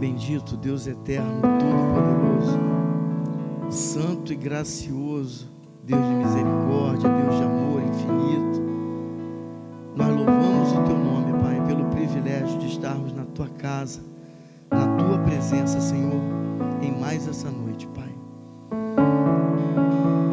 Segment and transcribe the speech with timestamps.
[0.00, 2.58] bendito, Deus eterno, todo-poderoso,
[3.70, 5.52] santo e gracioso,
[5.84, 8.62] Deus de misericórdia, Deus de amor infinito.
[9.94, 14.00] Nós louvamos o teu nome, Pai, pelo privilégio de estarmos na tua casa,
[14.70, 16.22] na tua presença, Senhor,
[16.80, 18.08] em mais essa noite, Pai.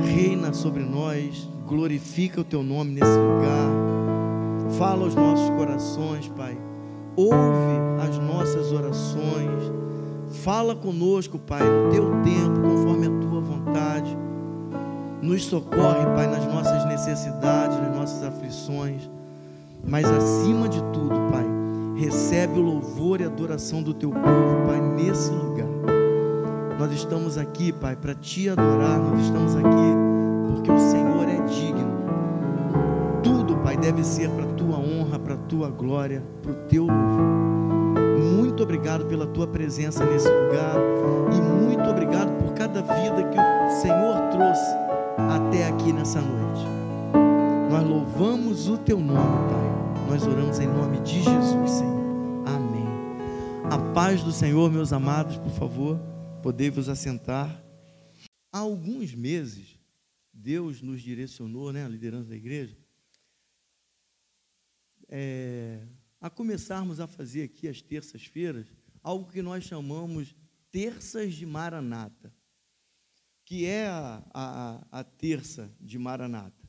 [0.05, 3.67] Reina sobre nós, glorifica o teu nome nesse lugar.
[4.77, 6.57] Fala aos nossos corações, Pai
[7.17, 9.73] ouve as nossas orações,
[10.43, 14.15] fala conosco, Pai, no teu tempo, conforme a tua vontade.
[15.19, 19.09] Nos socorre, Pai, nas nossas necessidades, nas nossas aflições,
[19.83, 21.45] mas acima de tudo, Pai,
[21.95, 25.67] recebe o louvor e adoração do teu povo, Pai, nesse lugar.
[26.77, 30.07] Nós estamos aqui, Pai, para te adorar, nós estamos aqui
[30.47, 31.97] porque o Senhor é digno.
[33.23, 34.45] Tudo, Pai, deve ser para
[35.37, 37.47] a tua glória, para o teu louvor.
[38.35, 40.75] Muito obrigado pela tua presença nesse lugar
[41.31, 44.75] e muito obrigado por cada vida que o Senhor trouxe
[45.29, 46.65] até aqui nessa noite.
[47.69, 50.09] Nós louvamos o teu nome, Pai.
[50.09, 52.43] Nós oramos em nome de Jesus, Senhor.
[52.45, 52.87] Amém.
[53.69, 55.99] A paz do Senhor, meus amados, por favor,
[56.41, 57.63] podei vos assentar.
[58.51, 59.77] Há alguns meses,
[60.33, 62.75] Deus nos direcionou, né, a liderança da igreja,
[65.09, 65.87] é,
[66.19, 68.67] a começarmos a fazer aqui as terças-feiras
[69.01, 70.35] algo que nós chamamos
[70.69, 72.33] terças de Maranata,
[73.45, 76.67] que é a, a, a terça de Maranata.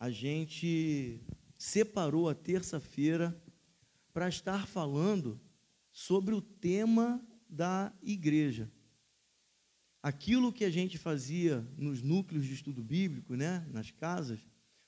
[0.00, 1.20] A gente
[1.56, 3.40] separou a terça-feira
[4.12, 5.40] para estar falando
[5.92, 8.68] sobre o tema da igreja.
[10.02, 14.40] Aquilo que a gente fazia nos núcleos de estudo bíblico, né, nas casas,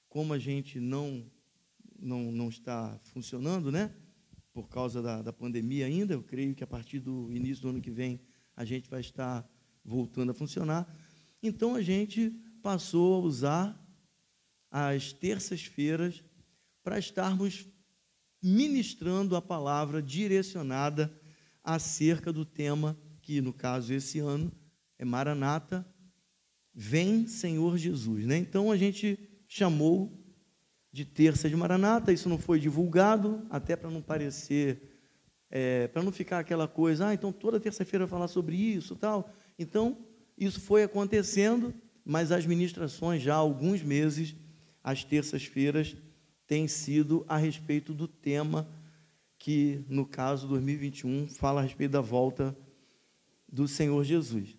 [0.08, 1.30] como a gente não
[2.04, 3.92] não, não está funcionando, né?
[4.52, 6.14] Por causa da, da pandemia ainda.
[6.14, 8.20] Eu creio que a partir do início do ano que vem
[8.54, 9.48] a gente vai estar
[9.84, 10.86] voltando a funcionar.
[11.42, 12.30] Então a gente
[12.62, 13.84] passou a usar
[14.70, 16.22] as terças-feiras
[16.82, 17.66] para estarmos
[18.42, 21.12] ministrando a palavra direcionada
[21.62, 24.52] acerca do tema que, no caso, esse ano
[24.98, 25.86] é Maranata,
[26.74, 28.26] vem Senhor Jesus.
[28.26, 28.36] Né?
[28.36, 30.23] Então a gente chamou
[30.94, 34.80] de terça de Maranata, isso não foi divulgado, até para não parecer,
[35.50, 39.28] é, para não ficar aquela coisa, ah, então toda terça-feira falar sobre isso tal.
[39.58, 39.98] Então,
[40.38, 41.74] isso foi acontecendo,
[42.04, 44.36] mas as ministrações já há alguns meses,
[44.84, 45.96] às terças-feiras,
[46.46, 48.68] têm sido a respeito do tema
[49.36, 52.56] que, no caso 2021, fala a respeito da volta
[53.52, 54.56] do Senhor Jesus.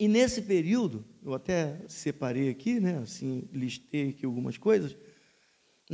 [0.00, 4.96] E nesse período, eu até separei aqui, né, assim, listei aqui algumas coisas,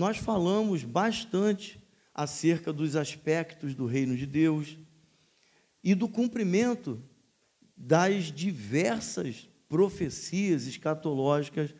[0.00, 1.78] nós falamos bastante
[2.14, 4.78] acerca dos aspectos do reino de Deus
[5.84, 7.02] e do cumprimento
[7.76, 11.74] das diversas profecias escatológicas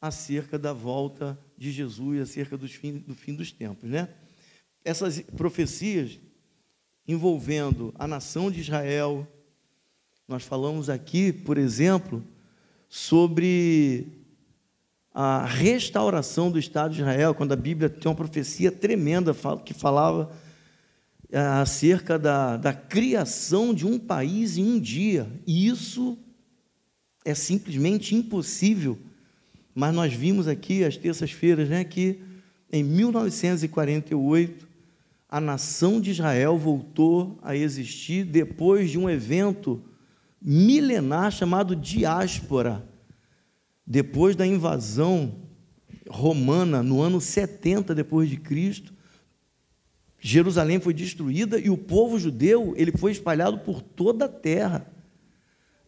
[0.00, 4.08] acerca da volta de Jesus, acerca do fim, do fim dos tempos, né?
[4.84, 6.18] Essas profecias
[7.06, 9.28] envolvendo a nação de Israel,
[10.26, 12.26] nós falamos aqui, por exemplo,
[12.88, 14.19] sobre
[15.12, 19.34] a restauração do Estado de Israel, quando a Bíblia tem uma profecia tremenda
[19.64, 20.30] que falava
[21.30, 25.26] é, acerca da, da criação de um país em um dia.
[25.46, 26.16] E isso
[27.24, 28.98] é simplesmente impossível.
[29.74, 32.20] Mas nós vimos aqui, às terças-feiras, né, que
[32.72, 34.68] em 1948,
[35.28, 39.82] a nação de Israel voltou a existir depois de um evento
[40.40, 42.89] milenar chamado diáspora
[43.86, 45.34] depois da invasão
[46.08, 48.92] romana no ano 70 depois de Cristo,
[50.20, 54.86] Jerusalém foi destruída e o povo judeu, ele foi espalhado por toda a terra.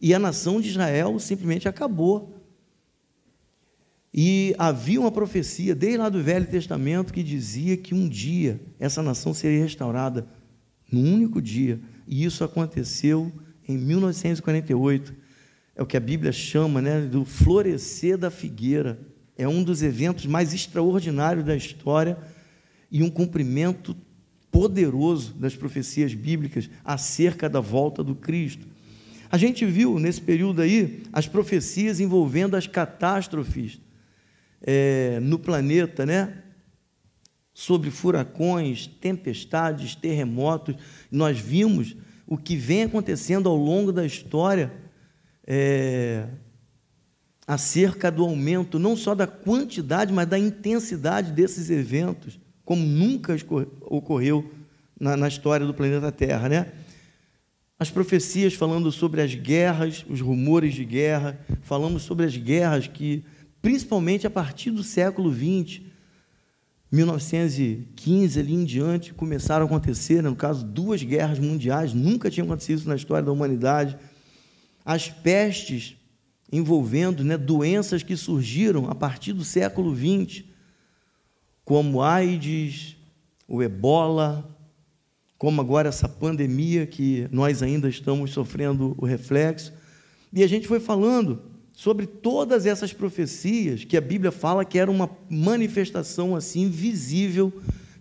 [0.01, 2.33] E a nação de Israel simplesmente acabou.
[4.13, 9.01] E havia uma profecia desde lá do Velho Testamento que dizia que um dia essa
[9.01, 10.27] nação seria restaurada,
[10.91, 11.79] num único dia.
[12.07, 13.31] E isso aconteceu
[13.67, 15.22] em 1948
[15.75, 18.99] é o que a Bíblia chama né, do florescer da figueira.
[19.35, 22.17] É um dos eventos mais extraordinários da história
[22.91, 23.95] e um cumprimento
[24.51, 28.67] poderoso das profecias bíblicas acerca da volta do Cristo.
[29.31, 33.81] A gente viu nesse período aí as profecias envolvendo as catástrofes
[34.61, 36.37] é, no planeta, né?
[37.51, 40.75] Sobre furacões, tempestades, terremotos.
[41.11, 41.95] Nós vimos
[42.27, 44.71] o que vem acontecendo ao longo da história
[45.45, 46.27] é,
[47.45, 53.35] acerca do aumento não só da quantidade, mas da intensidade desses eventos, como nunca
[53.81, 54.49] ocorreu
[54.99, 56.71] na, na história do planeta Terra, né?
[57.83, 63.25] as profecias falando sobre as guerras, os rumores de guerra, falamos sobre as guerras que,
[63.61, 65.81] principalmente a partir do século XX,
[66.89, 70.29] 1915 ali em diante, começaram a acontecer, né?
[70.29, 73.97] no caso, duas guerras mundiais, nunca tinha acontecido isso na história da humanidade.
[74.85, 75.95] As pestes
[76.51, 80.43] envolvendo né, doenças que surgiram a partir do século XX,
[81.65, 82.95] como AIDS,
[83.47, 84.49] o ebola,
[85.37, 89.73] como agora essa pandemia que nós ainda estamos sofrendo o reflexo.
[90.31, 91.41] E a gente foi falando
[91.73, 97.51] sobre todas essas profecias que a Bíblia fala que era uma manifestação assim visível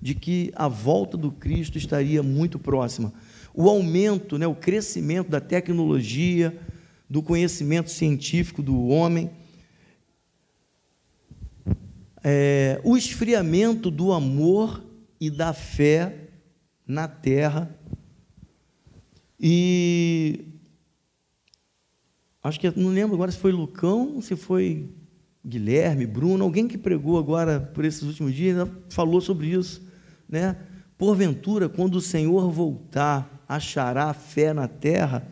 [0.00, 3.12] de que a volta do Cristo estaria muito próxima.
[3.54, 6.58] O aumento, né, o crescimento da tecnologia,
[7.12, 9.30] do conhecimento científico do homem,
[12.24, 14.82] é, o esfriamento do amor
[15.20, 16.30] e da fé
[16.86, 17.78] na terra.
[19.38, 20.42] E
[22.42, 24.88] acho que não lembro agora se foi Lucão, se foi
[25.44, 29.86] Guilherme, Bruno, alguém que pregou agora por esses últimos dias, falou sobre isso,
[30.26, 30.56] né?
[30.96, 35.30] Porventura, quando o Senhor voltar, achará fé na terra?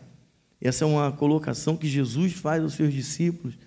[0.61, 3.57] Essa é uma colocação que Jesus faz aos seus discípulos,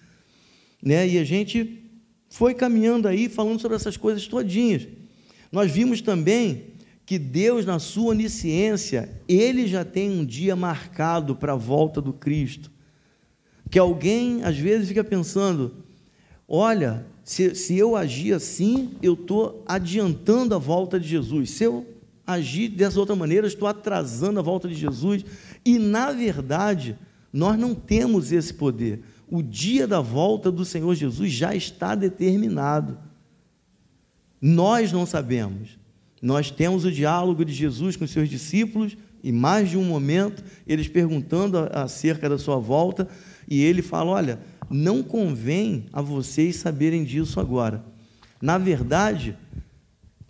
[0.80, 1.08] né?
[1.08, 1.82] E a gente
[2.28, 4.86] foi caminhando aí falando sobre essas coisas todinhas.
[5.50, 6.74] Nós vimos também
[7.06, 12.12] que Deus, na sua onisciência, ele já tem um dia marcado para a volta do
[12.12, 12.70] Cristo.
[13.70, 15.74] Que alguém, às vezes, fica pensando:
[16.48, 21.50] olha, se, se eu agir assim, eu estou adiantando a volta de Jesus.
[21.50, 21.86] Se eu
[22.26, 25.24] agir dessa outra maneira, estou atrasando a volta de Jesus.
[25.64, 26.98] E, na verdade,
[27.32, 29.02] nós não temos esse poder.
[29.28, 32.98] O dia da volta do Senhor Jesus já está determinado.
[34.40, 35.78] Nós não sabemos.
[36.20, 40.44] Nós temos o diálogo de Jesus com os seus discípulos, e mais de um momento,
[40.66, 43.08] eles perguntando acerca da sua volta,
[43.48, 47.84] e ele fala: Olha, não convém a vocês saberem disso agora.
[48.40, 49.36] Na verdade,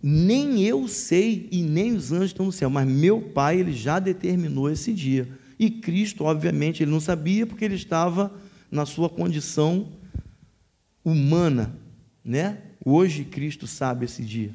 [0.07, 3.99] nem eu sei e nem os anjos estão no céu, mas meu Pai ele já
[3.99, 5.27] determinou esse dia.
[5.59, 8.31] E Cristo, obviamente, ele não sabia porque ele estava
[8.71, 9.89] na sua condição
[11.03, 11.75] humana,
[12.23, 12.59] né?
[12.85, 14.53] Hoje Cristo sabe esse dia.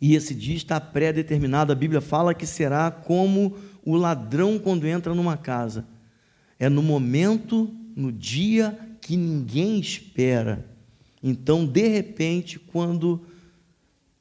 [0.00, 1.72] E esse dia está pré-determinado.
[1.72, 5.84] A Bíblia fala que será como o ladrão quando entra numa casa.
[6.60, 10.64] É no momento, no dia que ninguém espera.
[11.20, 13.26] Então, de repente, quando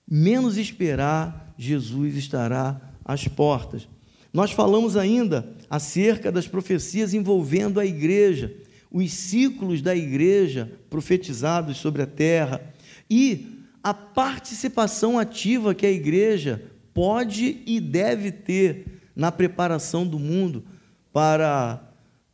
[0.09, 3.88] menos esperar, Jesus estará às portas.
[4.31, 8.56] Nós falamos ainda acerca das profecias envolvendo a igreja,
[8.92, 12.62] os ciclos da igreja profetizados sobre a terra
[13.09, 16.63] e a participação ativa que a igreja
[16.94, 20.63] pode e deve ter na preparação do mundo
[21.12, 21.81] para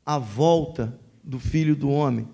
[0.06, 2.28] a volta do Filho do Homem.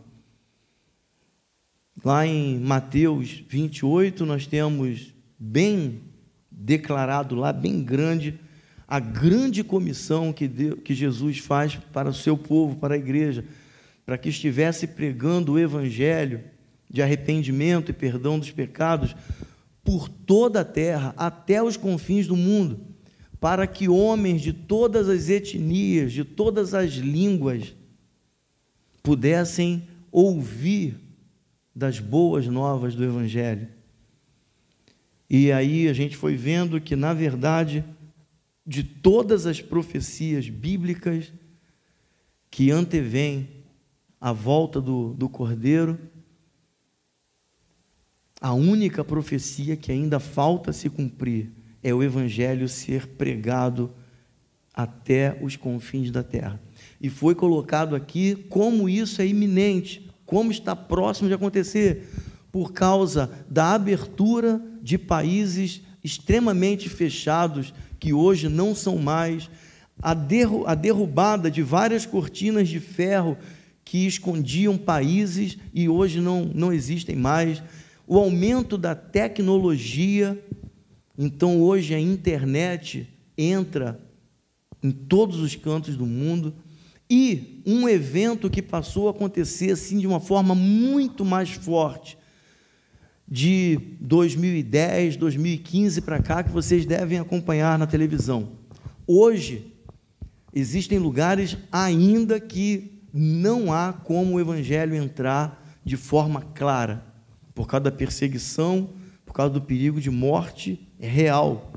[2.04, 6.02] Lá em Mateus 28, nós temos bem
[6.52, 8.40] declarado lá, bem grande,
[8.88, 13.46] a grande comissão que, Deus, que Jesus faz para o seu povo, para a igreja,
[14.06, 16.44] para que estivesse pregando o Evangelho
[16.90, 19.16] de arrependimento e perdão dos pecados
[19.84, 22.82] por toda a terra, até os confins do mundo,
[23.40, 27.76] para que homens de todas as etnias, de todas as línguas,
[29.02, 31.00] pudessem ouvir
[31.74, 33.79] das boas novas do Evangelho.
[35.30, 37.86] E aí a gente foi vendo que, na verdade,
[38.66, 41.32] de todas as profecias bíblicas
[42.50, 43.48] que antevêm
[44.20, 46.00] a volta do, do Cordeiro,
[48.42, 51.52] a única profecia que ainda falta se cumprir
[51.84, 53.92] é o Evangelho ser pregado
[54.74, 56.60] até os confins da terra.
[57.00, 62.08] E foi colocado aqui como isso é iminente, como está próximo de acontecer,
[62.52, 69.50] por causa da abertura de países extremamente fechados, que hoje não são mais,
[70.02, 73.38] a, derru a derrubada de várias cortinas de ferro
[73.84, 77.62] que escondiam países e hoje não, não existem mais
[78.08, 80.42] o aumento da tecnologia.
[81.18, 83.08] Então, hoje a internet
[83.38, 84.00] entra
[84.82, 86.56] em todos os cantos do mundo.
[87.10, 92.18] E um evento que passou a acontecer assim de uma forma muito mais forte,
[93.30, 98.54] de 2010, 2015 para cá, que vocês devem acompanhar na televisão.
[99.06, 99.72] Hoje,
[100.54, 107.06] existem lugares ainda que não há como o evangelho entrar de forma clara
[107.54, 108.90] por causa da perseguição,
[109.26, 111.74] por causa do perigo de morte real.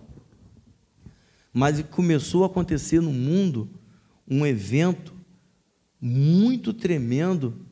[1.53, 3.69] mas começou a acontecer no mundo
[4.27, 5.13] um evento
[6.01, 7.67] muito tremendo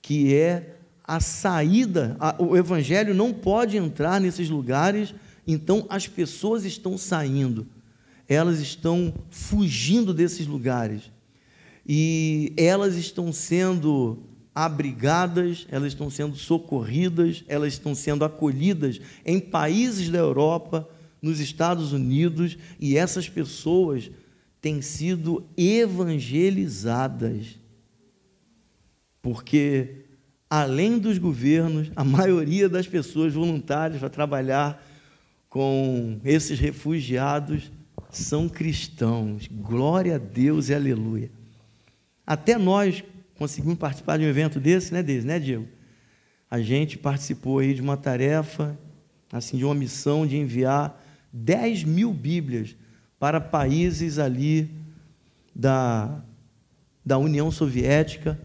[0.00, 0.71] que é
[1.14, 2.16] a saída.
[2.38, 5.14] o evangelho não pode entrar nesses lugares,
[5.46, 7.66] então as pessoas estão saindo,
[8.26, 11.12] elas estão fugindo desses lugares
[11.86, 14.20] e elas estão sendo
[14.54, 20.88] abrigadas, elas estão sendo socorridas, elas estão sendo acolhidas em países da Europa,
[21.20, 24.10] nos Estados Unidos, e essas pessoas
[24.62, 27.58] têm sido evangelizadas.
[29.20, 30.01] Porque,
[30.54, 34.86] além dos governos, a maioria das pessoas voluntárias para trabalhar
[35.48, 37.72] com esses refugiados
[38.10, 39.48] são cristãos.
[39.50, 41.30] Glória a Deus e aleluia.
[42.26, 43.02] Até nós
[43.38, 45.66] conseguimos participar de um evento desse, né, Deise, né, Diego?
[46.50, 48.78] A gente participou aí de uma tarefa,
[49.32, 52.76] assim, de uma missão de enviar 10 mil Bíblias
[53.18, 54.70] para países ali
[55.54, 56.22] da,
[57.02, 58.38] da União Soviética,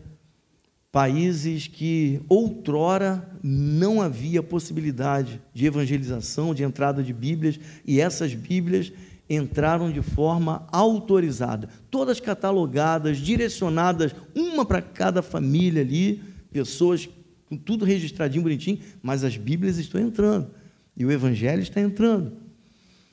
[0.98, 8.92] países que outrora não havia possibilidade de evangelização, de entrada de Bíblias, e essas Bíblias
[9.30, 16.20] entraram de forma autorizada, todas catalogadas, direcionadas, uma para cada família ali,
[16.52, 17.08] pessoas
[17.48, 20.50] com tudo registradinho, bonitinho, mas as Bíblias estão entrando
[20.98, 22.34] e o Evangelho está entrando.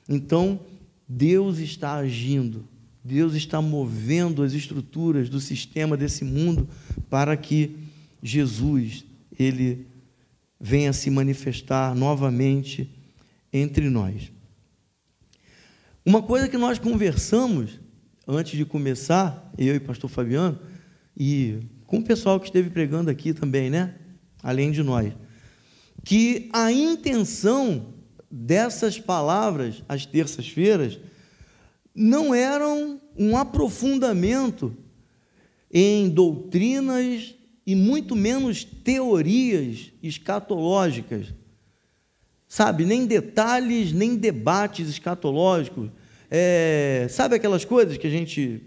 [0.08, 0.58] Então,
[1.06, 2.66] Deus está agindo,
[3.04, 6.66] Deus está movendo as estruturas do sistema desse mundo
[7.10, 7.76] para que
[8.22, 9.04] Jesus,
[9.38, 9.86] ele
[10.58, 12.90] venha se manifestar novamente
[13.52, 14.32] entre nós.
[16.06, 17.78] Uma coisa que nós conversamos
[18.26, 20.58] antes de começar, eu e pastor Fabiano,
[21.14, 23.96] e com o pessoal que esteve pregando aqui também, né?
[24.42, 25.12] Além de nós,
[26.02, 27.94] que a intenção
[28.30, 30.98] dessas palavras, às terças-feiras,
[31.94, 34.76] não eram um aprofundamento
[35.70, 37.34] em doutrinas
[37.66, 41.32] e muito menos teorias escatológicas
[42.54, 42.84] sabe?
[42.84, 45.90] Nem detalhes, nem debates escatológicos.
[46.30, 48.62] É, sabe aquelas coisas que a gente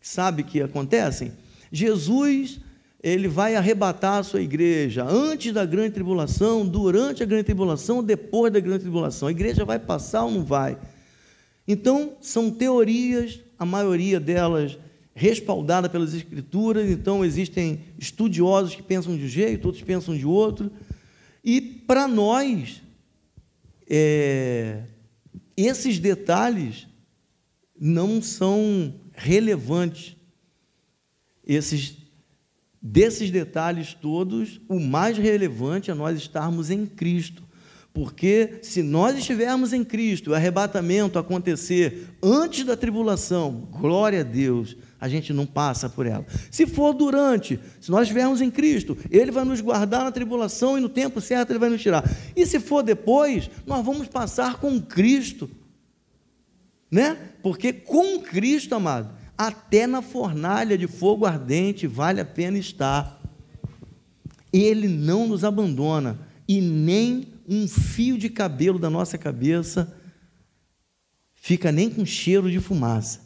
[0.00, 1.30] sabe que acontecem?
[1.70, 2.58] Jesus,
[3.00, 8.52] ele vai arrebatar a sua igreja antes da grande tribulação, durante a grande tribulação, depois
[8.52, 9.28] da grande tribulação.
[9.28, 10.76] A igreja vai passar ou não vai?
[11.68, 14.78] Então, são teorias, a maioria delas
[15.14, 20.70] respaldada pelas escrituras, então existem estudiosos que pensam de um jeito, outros pensam de outro.
[21.44, 22.80] E para nós,
[23.90, 24.84] é,
[25.56, 26.86] esses detalhes
[27.78, 30.16] não são relevantes.
[31.44, 31.96] Esses,
[32.80, 37.47] desses detalhes todos, o mais relevante é nós estarmos em Cristo.
[37.98, 44.76] Porque se nós estivermos em Cristo, o arrebatamento acontecer antes da tribulação, glória a Deus,
[45.00, 46.24] a gente não passa por ela.
[46.48, 50.80] Se for durante, se nós estivermos em Cristo, Ele vai nos guardar na tribulação e
[50.80, 52.08] no tempo certo Ele vai nos tirar.
[52.36, 55.50] E se for depois, nós vamos passar com Cristo,
[56.88, 57.18] né?
[57.42, 63.20] Porque com Cristo, amado, até na fornalha de fogo ardente vale a pena estar.
[64.52, 69.96] Ele não nos abandona e nem um fio de cabelo da nossa cabeça
[71.34, 73.20] fica nem com cheiro de fumaça.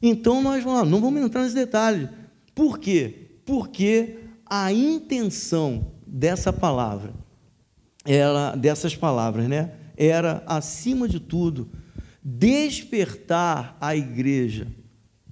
[0.00, 2.08] Então nós vamos, não vamos entrar nesse detalhe.
[2.54, 3.40] Por quê?
[3.44, 7.12] Porque a intenção dessa palavra,
[8.04, 11.68] ela, dessas palavras, né, era acima de tudo
[12.22, 14.66] despertar a igreja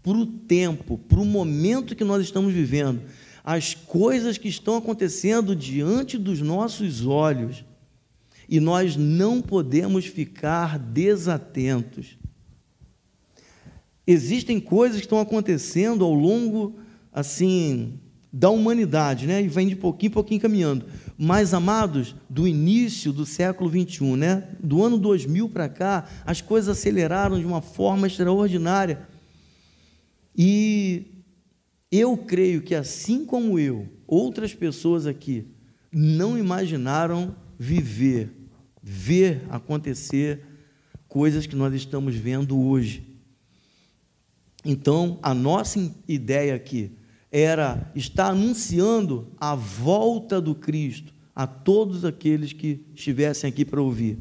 [0.02, 3.02] para o tempo, para o momento que nós estamos vivendo,
[3.46, 7.64] as coisas que estão acontecendo diante dos nossos olhos,
[8.48, 12.18] e nós não podemos ficar desatentos.
[14.04, 16.76] Existem coisas que estão acontecendo ao longo,
[17.12, 18.00] assim,
[18.32, 19.40] da humanidade, né?
[19.42, 20.86] E vem de pouquinho em pouquinho caminhando.
[21.16, 24.48] Mas, amados, do início do século 21, né?
[24.60, 29.06] Do ano 2000 para cá, as coisas aceleraram de uma forma extraordinária.
[30.36, 31.15] E
[31.90, 35.46] eu creio que, assim como eu, outras pessoas aqui
[35.92, 38.30] não imaginaram viver,
[38.82, 40.42] ver acontecer
[41.08, 43.16] coisas que nós estamos vendo hoje.
[44.64, 46.92] Então, a nossa ideia aqui
[47.30, 54.18] era estar anunciando a volta do Cristo a todos aqueles que estivessem aqui para ouvir.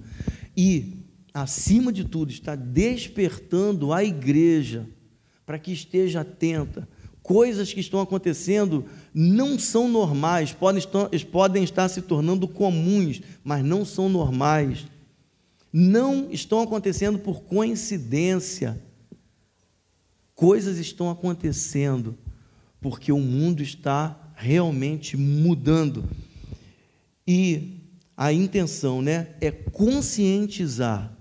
[0.56, 1.00] E,
[1.34, 4.88] acima de tudo, estar despertando a igreja
[5.46, 6.88] para que esteja atenta.
[7.26, 13.66] Coisas que estão acontecendo não são normais, podem estar, podem estar se tornando comuns, mas
[13.66, 14.86] não são normais.
[15.74, 18.80] não estão acontecendo por coincidência.
[20.36, 22.16] Coisas estão acontecendo
[22.80, 26.08] porque o mundo está realmente mudando.
[27.28, 27.82] E
[28.16, 31.12] a intenção, né, é conscientizar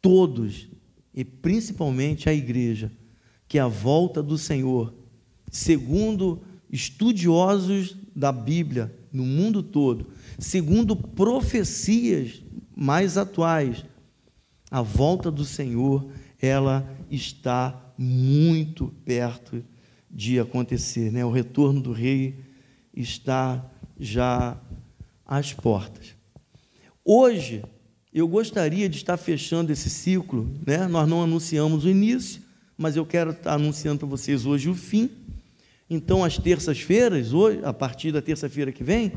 [0.00, 0.68] todos
[1.12, 2.90] e principalmente a igreja
[3.46, 4.97] que a volta do Senhor,
[5.58, 10.06] segundo estudiosos da Bíblia no mundo todo,
[10.38, 12.42] segundo profecias
[12.76, 13.84] mais atuais,
[14.70, 16.06] a volta do Senhor,
[16.40, 19.64] ela está muito perto
[20.08, 21.24] de acontecer, né?
[21.24, 22.38] O retorno do rei
[22.94, 23.64] está
[23.98, 24.56] já
[25.26, 26.14] às portas.
[27.04, 27.64] Hoje,
[28.12, 30.86] eu gostaria de estar fechando esse ciclo, né?
[30.86, 32.42] Nós não anunciamos o início,
[32.76, 35.10] mas eu quero estar anunciando para vocês hoje o fim.
[35.90, 39.12] Então, às terças-feiras, hoje, a partir da terça-feira que vem,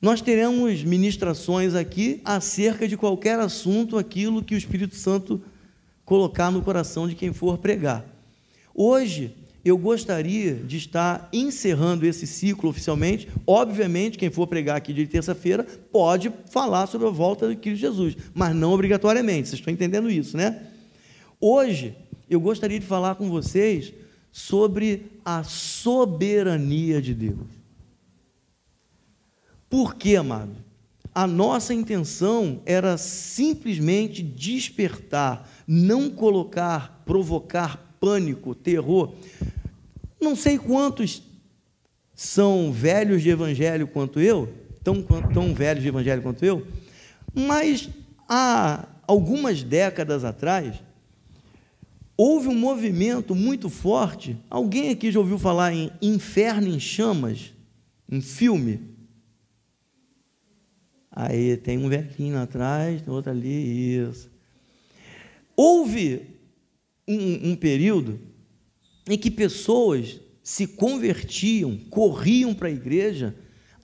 [0.00, 5.42] nós teremos ministrações aqui acerca de qualquer assunto, aquilo que o Espírito Santo
[6.04, 8.06] colocar no coração de quem for pregar.
[8.74, 13.28] Hoje, eu gostaria de estar encerrando esse ciclo oficialmente.
[13.46, 18.16] Obviamente, quem for pregar aqui de terça-feira pode falar sobre a volta de Cristo Jesus,
[18.32, 19.48] mas não obrigatoriamente.
[19.48, 20.62] Vocês estão entendendo isso, né?
[21.40, 21.94] Hoje,
[22.30, 23.92] eu gostaria de falar com vocês
[24.32, 27.46] sobre a soberania de Deus.
[29.68, 30.56] Por quê, amado?
[31.14, 39.12] A nossa intenção era simplesmente despertar, não colocar, provocar pânico, terror.
[40.18, 41.22] Não sei quantos
[42.14, 44.50] são velhos de evangelho quanto eu,
[44.82, 46.66] tão, tão velhos de evangelho quanto eu,
[47.34, 47.90] mas
[48.26, 50.82] há algumas décadas atrás,
[52.18, 54.36] houve um movimento muito forte.
[54.50, 57.52] Alguém aqui já ouviu falar em Inferno em Chamas?
[58.10, 58.80] Um filme?
[61.12, 64.28] Aí tem um velhinho atrás, tem outro ali, isso.
[65.54, 66.22] Houve
[67.06, 68.18] um, um período
[69.08, 73.34] em que pessoas se convertiam, corriam para a igreja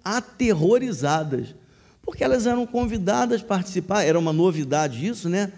[0.04, 1.54] aterrorizadas,
[2.02, 5.52] porque elas eram convidadas a participar, era uma novidade isso, né?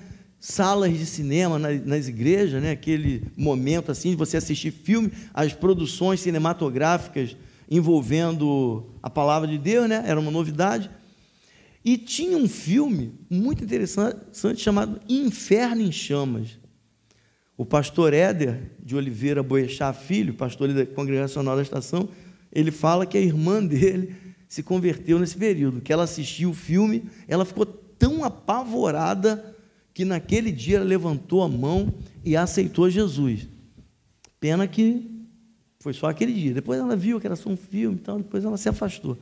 [0.48, 2.70] Salas de cinema nas, igrejas, né?
[2.70, 7.36] Aquele momento assim de você assistir filme, as produções cinematográficas
[7.68, 10.04] envolvendo a palavra de Deus, né?
[10.06, 10.88] Era uma novidade.
[11.84, 16.60] E tinha um filme muito interessante chamado Inferno em Chamas.
[17.56, 22.08] O pastor Éder de Oliveira Boechat Filho, pastor da congregacional da estação,
[22.52, 24.14] ele fala que a irmã dele
[24.48, 29.55] se converteu nesse período, que ela assistiu o filme, ela ficou tão apavorada
[29.96, 31.90] que naquele dia levantou a mão
[32.22, 33.48] e aceitou Jesus.
[34.38, 35.10] Pena que
[35.80, 36.52] foi só aquele dia.
[36.52, 39.16] Depois ela viu que era só um filme, então depois ela se afastou.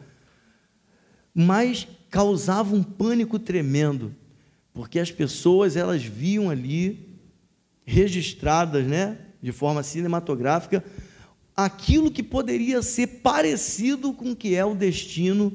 [1.33, 4.17] Mas causava um pânico tremendo,
[4.73, 7.21] porque as pessoas elas viam ali
[7.85, 10.85] registradas, né, de forma cinematográfica,
[11.57, 15.53] aquilo que poderia ser parecido com o que é o destino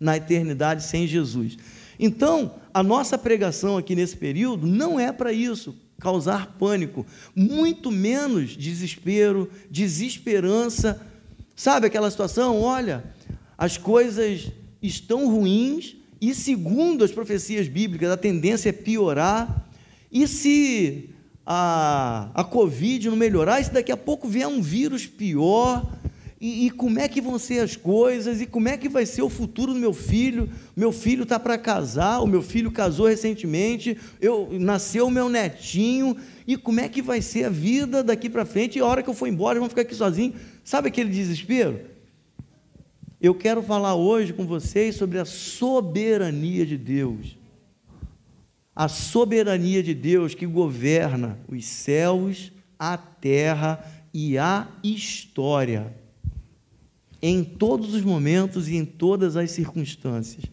[0.00, 1.58] na eternidade sem Jesus.
[1.98, 8.56] Então, a nossa pregação aqui nesse período não é para isso, causar pânico, muito menos
[8.56, 11.00] desespero, desesperança.
[11.56, 12.60] Sabe aquela situação?
[12.60, 13.04] Olha,
[13.56, 19.68] as coisas estão ruins e, segundo as profecias bíblicas, a tendência é piorar.
[20.10, 21.10] E se
[21.44, 25.84] a, a Covid não melhorar, e se daqui a pouco vier um vírus pior,
[26.40, 29.22] e, e, como é que vão ser as coisas, e como é que vai ser
[29.22, 33.98] o futuro do meu filho, meu filho está para casar, o meu filho casou recentemente,
[34.20, 38.44] eu nasceu o meu netinho, e como é que vai ser a vida daqui para
[38.44, 41.10] frente, e a hora que eu for embora, eu vou ficar aqui sozinho, sabe aquele
[41.10, 41.80] desespero?
[43.20, 47.36] Eu quero falar hoje com vocês sobre a soberania de Deus.
[48.76, 55.92] A soberania de Deus que governa os céus, a terra e a história,
[57.20, 60.44] em todos os momentos e em todas as circunstâncias.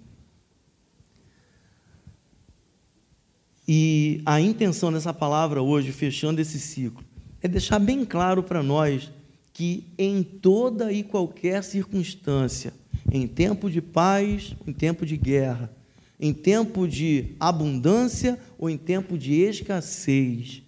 [3.68, 7.04] E a intenção dessa palavra hoje, fechando esse ciclo,
[7.42, 9.12] é deixar bem claro para nós
[9.54, 12.74] que em toda e qualquer circunstância,
[13.12, 15.72] em tempo de paz, em tempo de guerra,
[16.20, 20.62] em tempo de abundância ou em tempo de escassez.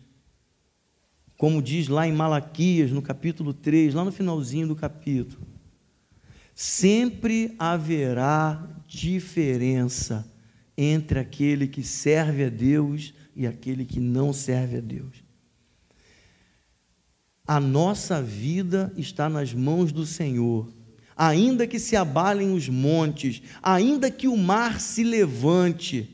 [1.37, 5.45] Como diz lá em Malaquias, no capítulo 3, lá no finalzinho do capítulo.
[6.59, 10.27] Sempre haverá diferença
[10.75, 15.23] entre aquele que serve a Deus e aquele que não serve a Deus.
[17.45, 20.67] A nossa vida está nas mãos do Senhor
[21.17, 26.13] ainda que se abalem os montes, ainda que o mar se levante,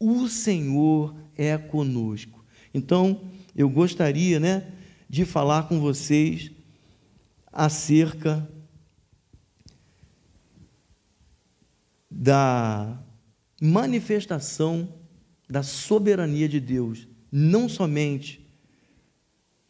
[0.00, 2.44] O Senhor é conosco.
[2.72, 3.22] Então,
[3.56, 4.68] eu gostaria, né,
[5.08, 6.52] de falar com vocês
[7.52, 8.48] acerca
[12.20, 12.98] da
[13.62, 14.88] manifestação
[15.48, 18.44] da soberania de Deus, não somente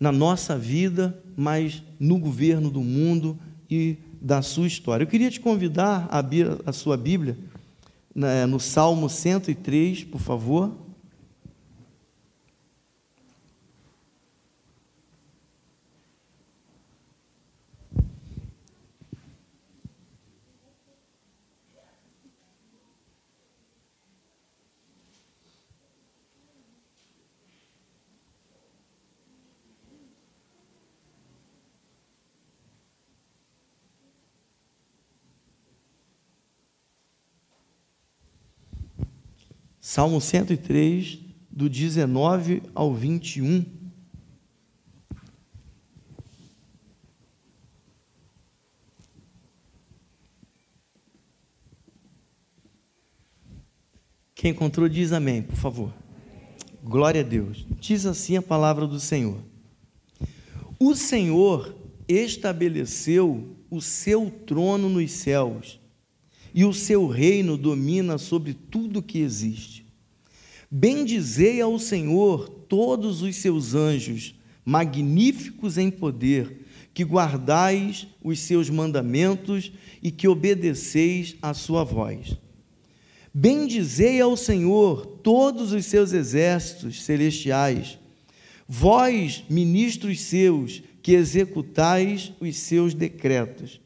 [0.00, 3.38] na nossa vida, mas no governo do mundo
[3.70, 5.04] e da sua história.
[5.04, 7.36] Eu queria te convidar a abrir a sua Bíblia
[8.14, 10.74] né, no Salmo 103, por favor.
[39.90, 41.18] Salmo 103,
[41.50, 43.64] do 19 ao 21.
[54.34, 55.90] Quem encontrou, diz amém, por favor.
[56.84, 57.64] Glória a Deus.
[57.80, 59.40] Diz assim a palavra do Senhor.
[60.78, 61.74] O Senhor
[62.06, 65.80] estabeleceu o seu trono nos céus
[66.54, 69.77] e o seu reino domina sobre tudo que existe.
[70.70, 79.72] Bendizei ao Senhor todos os seus anjos, magníficos em poder, que guardais os seus mandamentos
[80.02, 82.36] e que obedeceis à sua voz.
[83.32, 87.98] Bendizei ao Senhor todos os seus exércitos celestiais,
[88.68, 93.80] vós, ministros seus, que executais os seus decretos.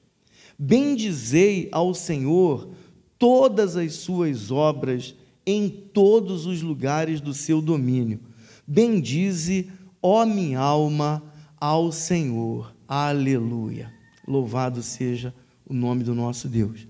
[0.58, 2.70] Bendizei ao Senhor
[3.18, 5.14] todas as suas obras
[5.46, 8.20] em todos os lugares do seu domínio.
[8.66, 11.22] Bendize, ó minha alma,
[11.60, 12.74] ao Senhor.
[12.86, 13.92] Aleluia.
[14.26, 15.34] Louvado seja
[15.66, 16.86] o nome do nosso Deus.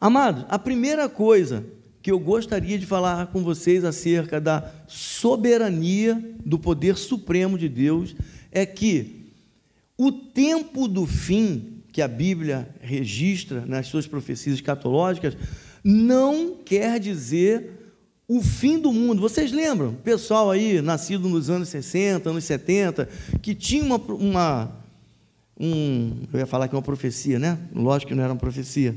[0.00, 1.66] Amados, a primeira coisa
[2.00, 8.14] que eu gostaria de falar com vocês acerca da soberania do poder supremo de Deus
[8.50, 9.32] é que
[9.96, 15.36] o tempo do fim que a Bíblia registra nas suas profecias escatológicas
[15.90, 17.94] não quer dizer
[18.28, 19.22] o fim do mundo.
[19.22, 19.94] Vocês lembram?
[19.94, 23.08] Pessoal aí, nascido nos anos 60, anos 70,
[23.40, 24.70] que tinha uma, uma
[25.58, 27.58] um, eu ia falar que é uma profecia, né?
[27.74, 28.94] Lógico que não era uma profecia,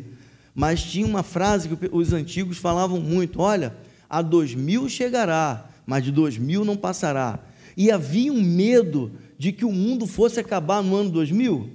[0.53, 3.73] mas tinha uma frase que os antigos falavam muito: olha,
[4.09, 7.39] a 2000 chegará, mas de 2000 não passará.
[7.77, 11.69] E havia um medo de que o mundo fosse acabar no ano 2000?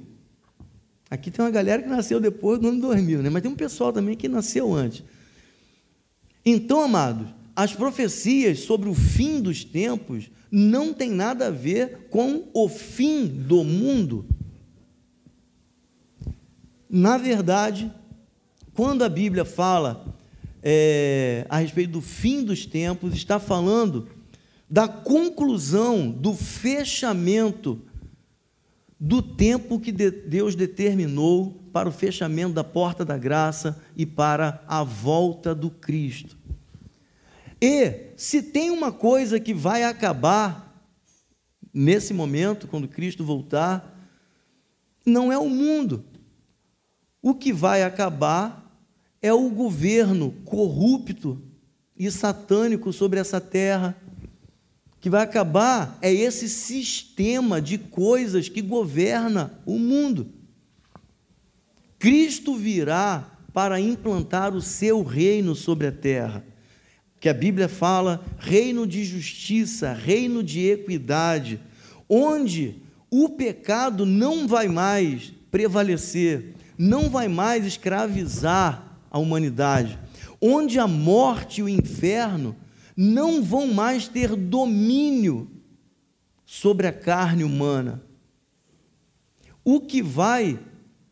[1.09, 3.31] Aqui tem uma galera que nasceu depois do ano 2000, né?
[3.31, 5.05] mas tem um pessoal também que nasceu antes.
[6.45, 12.45] Então, amados, as profecias sobre o fim dos tempos não tem nada a ver com
[12.53, 14.27] o fim do mundo.
[16.89, 17.91] Na verdade,
[18.75, 20.15] quando a Bíblia fala
[20.63, 24.09] é, a respeito do fim dos tempos, está falando
[24.69, 27.81] da conclusão, do fechamento
[28.99, 34.83] do tempo que Deus determinou para o fechamento da porta da graça e para a
[34.83, 36.37] volta do Cristo.
[37.61, 40.67] E se tem uma coisa que vai acabar
[41.73, 43.95] nesse momento, quando Cristo voltar,
[45.05, 46.05] não é o mundo.
[47.21, 48.67] O que vai acabar
[49.21, 51.43] é o governo corrupto
[51.99, 53.97] e satânico sobre essa terra
[55.07, 60.27] que vai acabar é esse sistema de coisas que governa o mundo.
[61.97, 66.45] Cristo virá para implantar o seu reino sobre a terra,
[67.21, 71.61] que a Bíblia fala reino de justiça, reino de equidade,
[72.09, 72.75] onde
[73.09, 80.01] o pecado não vai mais prevalecer, não vai mais escravizar a humanidade,
[80.41, 82.57] onde a morte e o inferno
[82.97, 85.51] não vão mais ter domínio
[86.45, 88.03] sobre a carne humana.
[89.65, 90.59] O que vai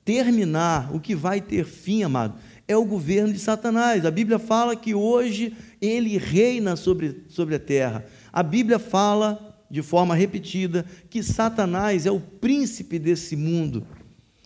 [0.05, 4.07] terminar, o que vai ter fim, amado, é o governo de Satanás.
[4.07, 8.07] A Bíblia fala que hoje ele reina sobre, sobre a terra.
[8.33, 13.87] A Bíblia fala de forma repetida que Satanás é o príncipe desse mundo.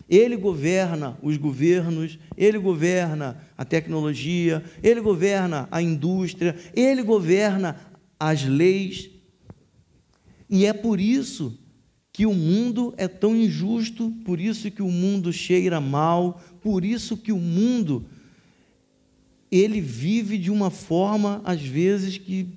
[0.09, 7.77] Ele governa os governos, ele governa a tecnologia, ele governa a indústria, ele governa
[8.19, 9.11] as leis.
[10.49, 11.59] E é por isso
[12.13, 17.17] que o mundo é tão injusto, por isso que o mundo cheira mal, por isso
[17.17, 18.07] que o mundo
[19.51, 22.49] ele vive de uma forma, às vezes, que,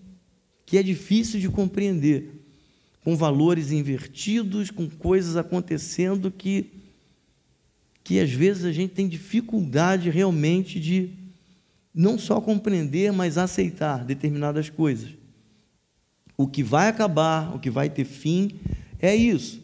[0.65, 2.41] que é difícil de compreender,
[3.03, 6.65] com valores invertidos, com coisas acontecendo que,
[8.03, 11.11] que às vezes a gente tem dificuldade realmente de
[11.93, 15.09] não só compreender, mas aceitar determinadas coisas.
[16.37, 18.59] O que vai acabar, o que vai ter fim,
[18.99, 19.61] é isso.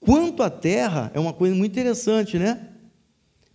[0.00, 2.68] Quanto à terra, é uma coisa muito interessante, né?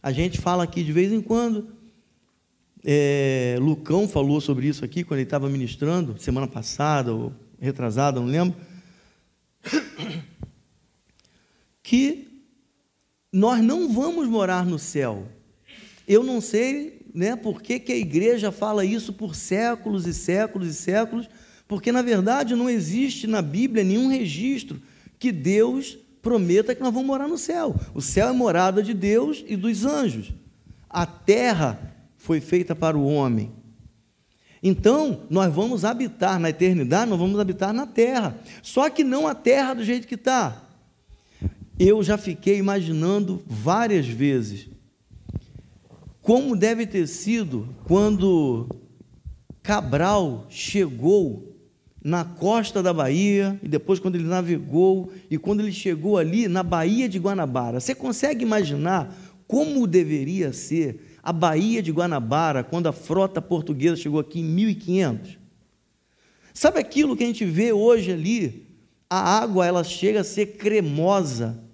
[0.01, 1.67] A gente fala aqui de vez em quando,
[2.83, 8.27] é, Lucão falou sobre isso aqui quando ele estava ministrando, semana passada ou retrasada, não
[8.27, 8.55] lembro.
[11.81, 12.34] Que
[13.35, 15.27] nós não vamos morar no céu.
[16.07, 20.69] Eu não sei né, por que, que a igreja fala isso por séculos e séculos
[20.69, 21.29] e séculos,
[21.67, 24.81] porque na verdade não existe na Bíblia nenhum registro
[25.19, 27.75] que Deus prometa que nós vamos morar no céu.
[27.93, 30.31] O céu é morada de Deus e dos anjos.
[30.89, 33.51] A terra foi feita para o homem.
[34.63, 38.39] Então, nós vamos habitar na eternidade, nós vamos habitar na terra.
[38.63, 40.64] Só que não a terra do jeito que está.
[41.77, 44.69] Eu já fiquei imaginando várias vezes
[46.21, 48.67] como deve ter sido quando
[49.61, 51.55] Cabral chegou
[52.03, 56.63] na costa da Bahia, e depois quando ele navegou, e quando ele chegou ali na
[56.63, 57.79] Baía de Guanabara.
[57.79, 59.15] Você consegue imaginar
[59.47, 65.37] como deveria ser a Baía de Guanabara, quando a frota portuguesa chegou aqui em 1500.
[66.53, 68.67] Sabe aquilo que a gente vê hoje ali?
[69.09, 71.64] A água ela chega a ser cremosa.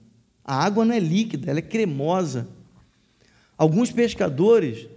[0.43, 2.47] A água não é líquida, ela é cremosa.
[3.57, 4.87] Alguns pescadores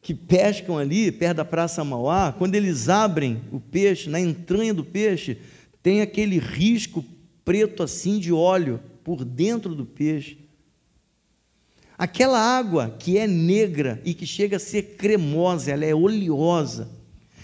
[0.00, 4.84] que pescam ali perto da Praça Mauá, quando eles abrem o peixe, na entranha do
[4.84, 5.38] peixe,
[5.82, 7.04] tem aquele risco
[7.44, 10.38] preto assim de óleo por dentro do peixe.
[11.96, 16.88] Aquela água que é negra e que chega a ser cremosa, ela é oleosa.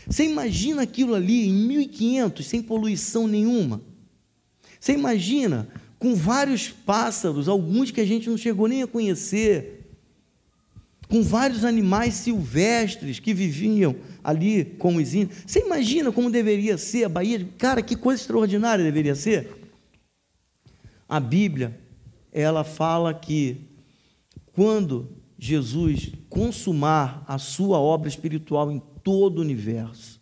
[0.06, 3.80] Você imagina aquilo ali em 1500, sem poluição nenhuma?
[4.80, 9.78] Você imagina com vários pássaros, alguns que a gente não chegou nem a conhecer,
[11.08, 15.42] com vários animais silvestres que viviam ali com os índios.
[15.46, 17.48] Você imagina como deveria ser a Bahia?
[17.56, 19.56] Cara, que coisa extraordinária deveria ser.
[21.08, 21.80] A Bíblia,
[22.30, 23.68] ela fala que
[24.52, 25.08] quando
[25.38, 30.20] Jesus consumar a sua obra espiritual em todo o universo,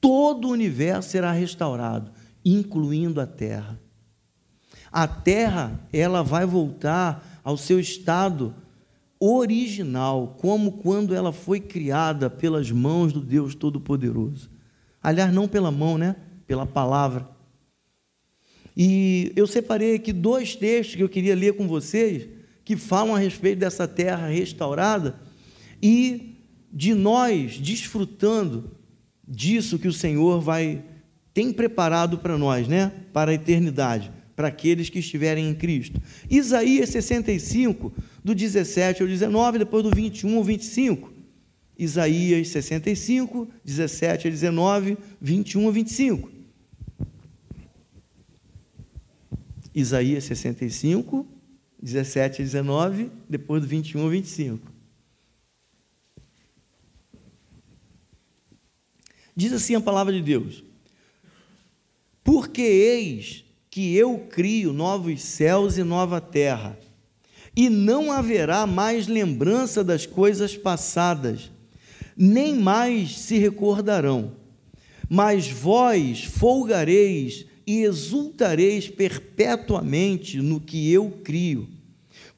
[0.00, 2.12] todo o universo será restaurado,
[2.44, 3.80] incluindo a terra.
[4.98, 8.54] A terra, ela vai voltar ao seu estado
[9.20, 14.48] original, como quando ela foi criada pelas mãos do Deus Todo-Poderoso.
[15.02, 16.16] Aliás, não pela mão, né?
[16.46, 17.28] Pela palavra.
[18.74, 22.26] E eu separei aqui dois textos que eu queria ler com vocês,
[22.64, 25.20] que falam a respeito dessa terra restaurada
[25.82, 26.40] e
[26.72, 28.70] de nós desfrutando
[29.28, 30.82] disso que o Senhor vai
[31.34, 32.90] tem preparado para nós, né?
[33.12, 36.00] Para a eternidade, para aqueles que estiverem em Cristo.
[36.30, 41.10] Isaías 65, do 17 ao 19, depois do 21 ao 25.
[41.78, 46.30] Isaías 65, 17 a 19, 21 a 25.
[49.74, 51.26] Isaías 65,
[51.82, 54.72] 17 a 19, depois do 21 ao 25.
[59.34, 60.64] Diz assim a palavra de Deus:
[62.24, 63.45] Porque eis
[63.76, 66.78] que eu crio novos céus e nova terra,
[67.54, 71.50] e não haverá mais lembrança das coisas passadas,
[72.16, 74.32] nem mais se recordarão.
[75.10, 81.68] Mas vós folgareis e exultareis perpetuamente no que eu crio.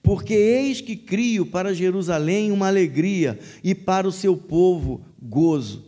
[0.02, 5.87] Porque eis que crio para Jerusalém uma alegria e para o seu povo gozo.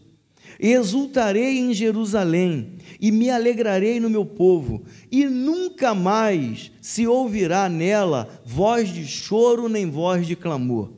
[0.62, 8.28] Exultarei em Jerusalém e me alegrarei no meu povo, e nunca mais se ouvirá nela
[8.44, 10.92] voz de choro nem voz de clamor.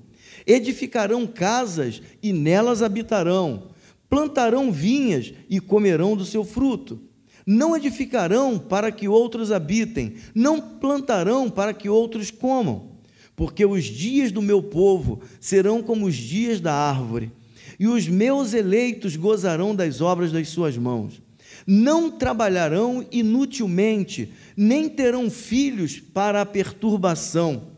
[0.45, 3.69] Edificarão casas e nelas habitarão,
[4.11, 7.01] plantarão vinhas e comerão do seu fruto
[7.47, 12.93] não edificarão para que outros habitem, não plantarão para que outros comam,
[13.35, 17.33] porque os dias do meu povo serão como os dias da árvore,
[17.79, 21.21] e os meus eleitos gozarão das obras das suas mãos.
[21.67, 27.69] Não trabalharão inutilmente, nem terão filhos para a perturbação,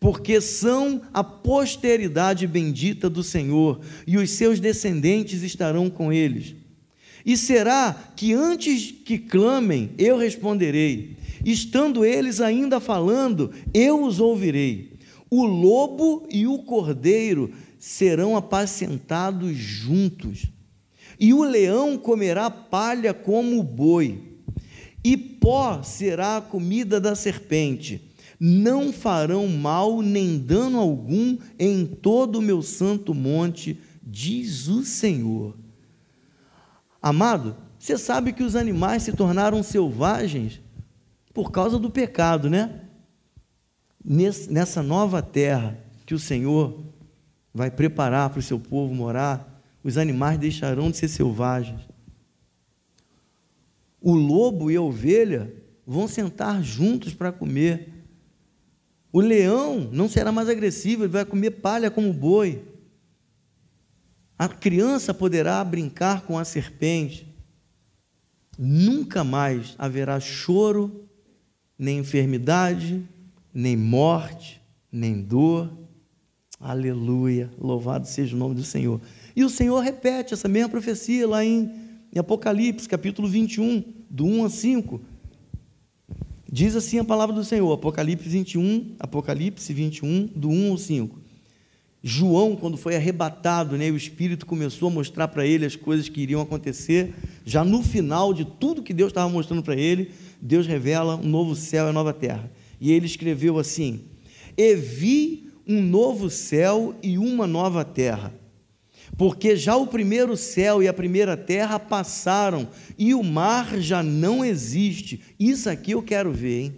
[0.00, 6.54] porque são a posteridade bendita do Senhor, e os seus descendentes estarão com eles.
[7.24, 11.16] E será que antes que clamem, eu responderei?
[11.44, 14.92] Estando eles ainda falando, eu os ouvirei.
[15.30, 17.50] O lobo e o cordeiro
[17.86, 20.46] serão apacentados juntos,
[21.20, 24.38] e o leão comerá palha como o boi,
[25.04, 28.10] e pó será a comida da serpente.
[28.40, 35.54] Não farão mal nem dano algum em todo o meu santo monte, diz o Senhor.
[37.02, 40.58] Amado, você sabe que os animais se tornaram selvagens
[41.34, 42.80] por causa do pecado, né?
[44.02, 46.83] Nessa nova terra que o Senhor
[47.54, 51.82] vai preparar para o seu povo morar, os animais deixarão de ser selvagens.
[54.00, 55.54] O lobo e a ovelha
[55.86, 57.90] vão sentar juntos para comer.
[59.12, 62.64] O leão não será mais agressivo, ele vai comer palha como boi.
[64.36, 67.32] A criança poderá brincar com a serpente.
[68.58, 71.08] Nunca mais haverá choro,
[71.78, 73.06] nem enfermidade,
[73.52, 75.83] nem morte, nem dor.
[76.60, 79.00] Aleluia, louvado seja o nome do Senhor.
[79.34, 81.70] E o Senhor repete essa mesma profecia lá em,
[82.14, 85.00] em Apocalipse, capítulo 21, do 1 a 5.
[86.50, 91.18] Diz assim a palavra do Senhor, Apocalipse 21, Apocalipse 21, do 1 ao 5.
[92.06, 96.20] João, quando foi arrebatado, né, o Espírito começou a mostrar para ele as coisas que
[96.20, 97.14] iriam acontecer.
[97.44, 101.56] Já no final de tudo que Deus estava mostrando para ele, Deus revela um novo
[101.56, 102.48] céu e nova terra.
[102.80, 104.02] E ele escreveu assim:
[104.56, 108.32] E vi um novo céu e uma nova terra,
[109.16, 114.44] porque já o primeiro céu e a primeira terra passaram e o mar já não
[114.44, 115.22] existe.
[115.38, 116.76] Isso aqui eu quero ver, hein?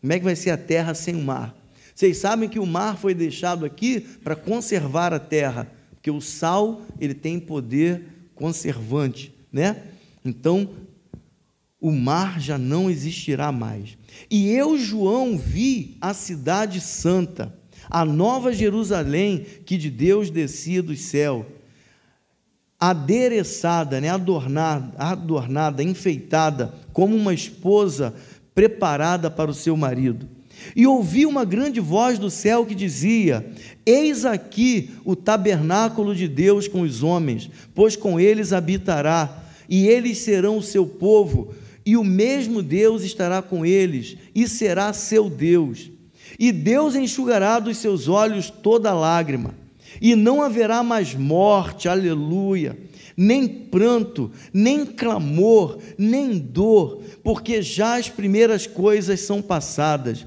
[0.00, 1.56] Como é que vai ser a terra sem o mar?
[1.94, 6.82] Vocês sabem que o mar foi deixado aqui para conservar a terra, porque o sal
[6.98, 8.02] ele tem poder
[8.34, 9.82] conservante, né?
[10.24, 10.70] Então
[11.80, 13.98] o mar já não existirá mais.
[14.30, 17.52] E eu, João, vi a cidade santa,
[17.92, 21.44] a nova Jerusalém que de Deus descia do céu,
[22.80, 28.14] adereçada, né, adornada, adornada, enfeitada, como uma esposa
[28.54, 30.26] preparada para o seu marido.
[30.74, 33.44] E ouvi uma grande voz do céu que dizia:
[33.84, 40.16] Eis aqui o tabernáculo de Deus com os homens, pois com eles habitará, e eles
[40.18, 45.91] serão o seu povo, e o mesmo Deus estará com eles, e será seu Deus.
[46.42, 49.54] E Deus enxugará dos seus olhos toda lágrima,
[50.00, 52.76] e não haverá mais morte, aleluia,
[53.16, 60.26] nem pranto, nem clamor, nem dor, porque já as primeiras coisas são passadas.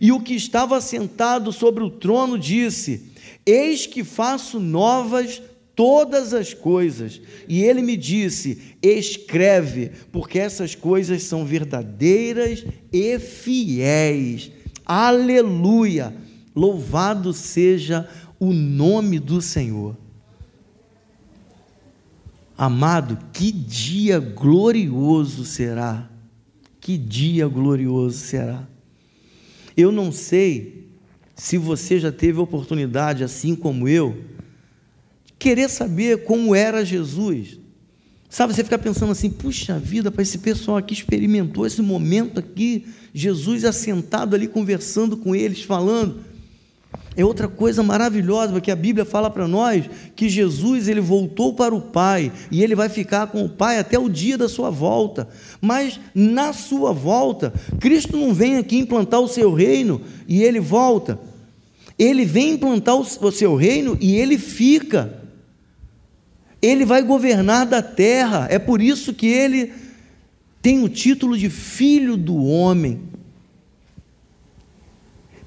[0.00, 3.10] E o que estava sentado sobre o trono disse:
[3.44, 5.42] Eis que faço novas
[5.74, 7.20] todas as coisas.
[7.48, 14.54] E ele me disse: Escreve, porque essas coisas são verdadeiras e fiéis.
[14.86, 16.14] Aleluia!
[16.54, 19.96] Louvado seja o nome do Senhor.
[22.56, 26.08] Amado, que dia glorioso será!
[26.80, 28.66] Que dia glorioso será!
[29.76, 30.86] Eu não sei
[31.34, 34.24] se você já teve oportunidade, assim como eu,
[35.26, 37.58] de querer saber como era Jesus.
[38.28, 42.86] Sabe, você fica pensando assim, puxa vida, para esse pessoal aqui experimentou esse momento aqui,
[43.14, 46.24] Jesus assentado ali conversando com eles, falando.
[47.16, 51.74] É outra coisa maravilhosa, porque a Bíblia fala para nós que Jesus ele voltou para
[51.74, 55.26] o Pai e ele vai ficar com o Pai até o dia da sua volta.
[55.58, 61.18] Mas na sua volta, Cristo não vem aqui implantar o seu reino e ele volta.
[61.98, 65.25] Ele vem implantar o seu reino e ele fica.
[66.66, 68.48] Ele vai governar da terra.
[68.50, 69.72] É por isso que ele
[70.60, 73.00] tem o título de Filho do Homem.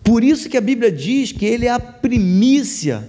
[0.01, 3.05] Por isso que a Bíblia diz que ele é a primícia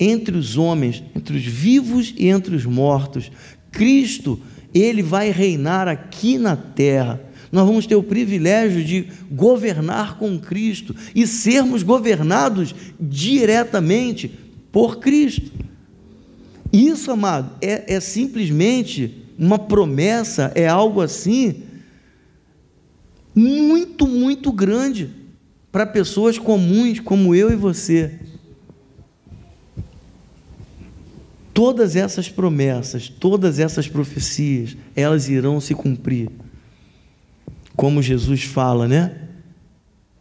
[0.00, 3.30] entre os homens, entre os vivos e entre os mortos.
[3.70, 4.40] Cristo,
[4.74, 7.20] ele vai reinar aqui na terra.
[7.52, 14.28] Nós vamos ter o privilégio de governar com Cristo e sermos governados diretamente
[14.72, 15.52] por Cristo.
[16.74, 21.62] Isso, amado, é, é simplesmente uma promessa, é algo assim
[23.32, 25.08] muito, muito grande
[25.70, 28.18] para pessoas comuns como eu e você.
[31.52, 36.28] Todas essas promessas, todas essas profecias, elas irão se cumprir.
[37.76, 39.16] Como Jesus fala, né?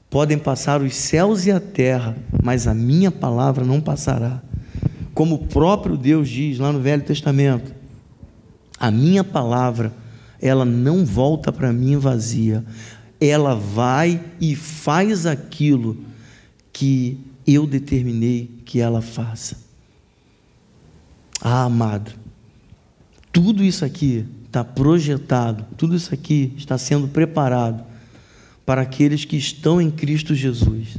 [0.07, 4.52] Podem passar os céus e a terra, mas a minha palavra não passará.
[5.13, 7.73] Como o próprio Deus diz lá no Velho Testamento:
[8.79, 9.93] a minha palavra,
[10.41, 12.65] ela não volta para mim vazia,
[13.19, 15.97] ela vai e faz aquilo
[16.71, 19.57] que eu determinei que ela faça.
[21.41, 22.11] Ah, amado,
[23.31, 27.83] tudo isso aqui está projetado, tudo isso aqui está sendo preparado
[28.65, 30.97] para aqueles que estão em Cristo Jesus,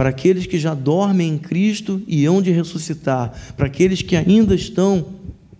[0.00, 4.54] para aqueles que já dormem em Cristo e hão de ressuscitar, para aqueles que ainda
[4.54, 5.08] estão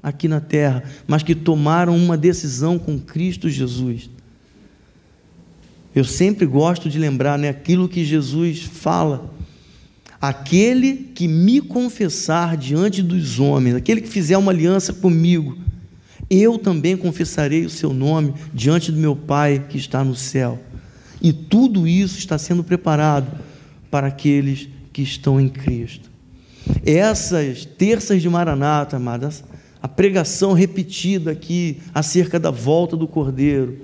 [0.02, 4.08] aqui na terra, mas que tomaram uma decisão com Cristo Jesus.
[5.94, 9.30] Eu sempre gosto de lembrar né, aquilo que Jesus fala.
[10.18, 15.58] Aquele que me confessar diante dos homens, aquele que fizer uma aliança comigo,
[16.30, 20.58] eu também confessarei o seu nome diante do meu Pai que está no céu.
[21.20, 23.49] E tudo isso está sendo preparado
[23.90, 26.10] para aqueles que estão em Cristo.
[26.84, 29.42] Essas terças de Maranata, amadas,
[29.82, 33.78] a pregação repetida aqui acerca da volta do Cordeiro,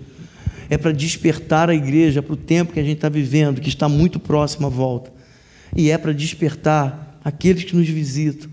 [0.69, 3.89] é para despertar a igreja para o tempo que a gente está vivendo, que está
[3.89, 5.13] muito próximo à volta,
[5.75, 8.51] e é para despertar aqueles que nos visitam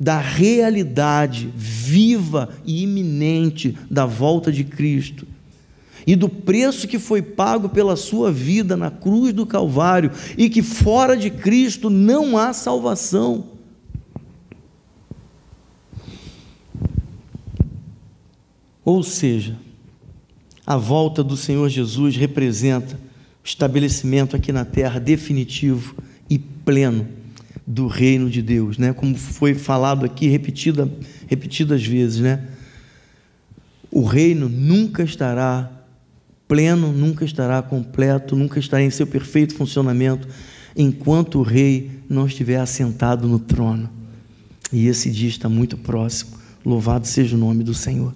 [0.00, 5.26] da realidade viva e iminente da volta de Cristo
[6.08, 10.62] e do preço que foi pago pela sua vida na cruz do Calvário e que
[10.62, 13.44] fora de Cristo não há salvação.
[18.82, 19.58] Ou seja,
[20.66, 22.96] a volta do Senhor Jesus representa
[23.44, 25.94] o estabelecimento aqui na terra definitivo
[26.30, 27.06] e pleno
[27.66, 28.94] do reino de Deus, né?
[28.94, 30.90] Como foi falado aqui repetida,
[31.26, 32.48] repetidas vezes, né?
[33.90, 35.74] O reino nunca estará
[36.48, 40.26] pleno, nunca estará completo, nunca estará em seu perfeito funcionamento
[40.74, 43.90] enquanto o rei não estiver assentado no trono.
[44.72, 46.38] E esse dia está muito próximo.
[46.64, 48.14] Louvado seja o nome do Senhor.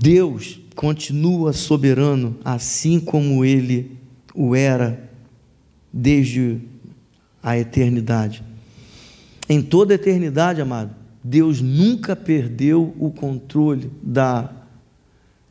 [0.00, 3.96] Deus continua soberano, assim como ele
[4.34, 5.10] o era
[5.92, 6.60] desde
[7.42, 8.42] a eternidade.
[9.48, 14.50] Em toda a eternidade, amado, Deus nunca perdeu o controle da,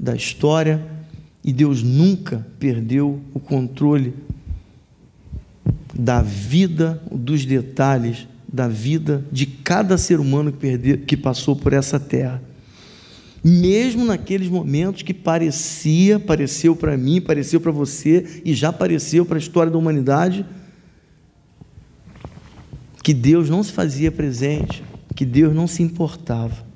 [0.04, 0.86] da história
[1.41, 4.14] e Deus nunca perdeu o controle
[5.93, 11.72] da vida, dos detalhes da vida de cada ser humano que, perdeu, que passou por
[11.72, 12.41] essa terra
[13.43, 19.36] mesmo naqueles momentos que parecia, pareceu para mim, pareceu para você e já pareceu para
[19.36, 20.45] a história da humanidade,
[23.04, 24.82] que Deus não se fazia presente,
[25.14, 26.73] que Deus não se importava.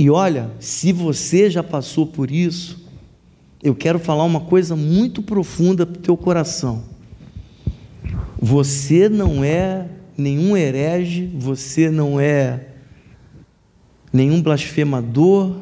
[0.00, 2.82] E olha, se você já passou por isso,
[3.62, 6.84] eu quero falar uma coisa muito profunda para o teu coração.
[8.40, 12.68] Você não é nenhum herege, você não é
[14.10, 15.56] nenhum blasfemador,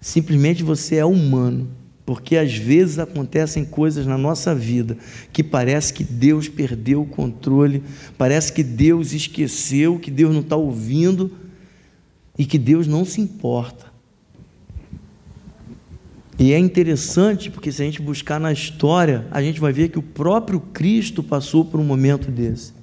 [0.00, 1.68] simplesmente você é humano.
[2.04, 4.98] Porque às vezes acontecem coisas na nossa vida
[5.32, 7.84] que parece que Deus perdeu o controle,
[8.18, 11.30] parece que Deus esqueceu, que Deus não está ouvindo
[12.38, 13.86] e que Deus não se importa.
[16.38, 19.98] E é interessante porque se a gente buscar na história, a gente vai ver que
[19.98, 22.78] o próprio Cristo passou por um momento desse.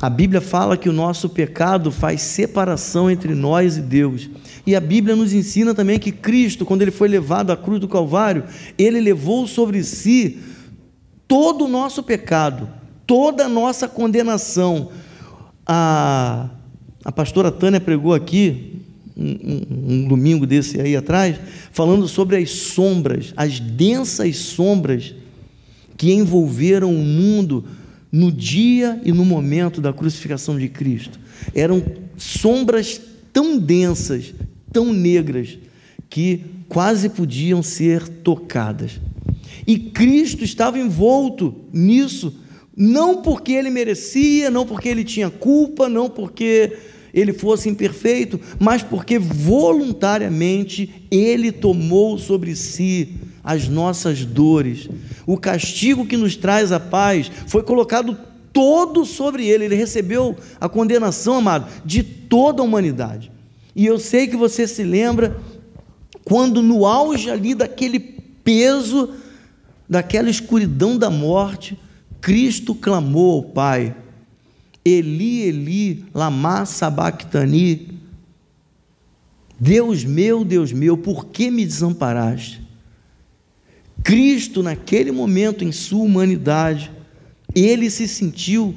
[0.00, 4.30] A Bíblia fala que o nosso pecado faz separação entre nós e Deus.
[4.64, 7.88] E a Bíblia nos ensina também que Cristo, quando ele foi levado à cruz do
[7.88, 8.44] Calvário,
[8.78, 10.38] ele levou sobre si
[11.26, 12.68] todo o nosso pecado,
[13.06, 14.90] toda a nossa condenação.
[15.66, 16.48] A,
[17.08, 18.82] a pastora Tânia pregou aqui,
[19.16, 21.40] um, um, um domingo desse aí atrás,
[21.72, 25.14] falando sobre as sombras, as densas sombras
[25.96, 27.64] que envolveram o mundo
[28.12, 31.18] no dia e no momento da crucificação de Cristo.
[31.54, 31.82] Eram
[32.18, 33.00] sombras
[33.32, 34.34] tão densas,
[34.70, 35.56] tão negras,
[36.10, 39.00] que quase podiam ser tocadas.
[39.66, 42.34] E Cristo estava envolto nisso,
[42.76, 46.76] não porque ele merecia, não porque ele tinha culpa, não porque
[47.12, 54.88] ele fosse imperfeito, mas porque voluntariamente ele tomou sobre si as nossas dores.
[55.26, 58.16] O castigo que nos traz a paz foi colocado
[58.52, 59.64] todo sobre ele.
[59.64, 63.30] Ele recebeu a condenação, amado, de toda a humanidade.
[63.74, 65.40] E eu sei que você se lembra
[66.24, 69.14] quando no auge ali daquele peso,
[69.88, 71.78] daquela escuridão da morte,
[72.20, 73.94] Cristo clamou ao Pai:
[74.88, 77.88] Eli, Eli, lama sabachthani.
[79.60, 82.62] Deus meu, Deus meu, por que me desamparaste?
[84.02, 86.90] Cristo, naquele momento, em sua humanidade,
[87.54, 88.74] ele se sentiu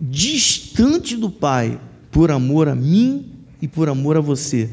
[0.00, 1.78] distante do Pai
[2.10, 3.26] por amor a mim
[3.60, 4.70] e por amor a você.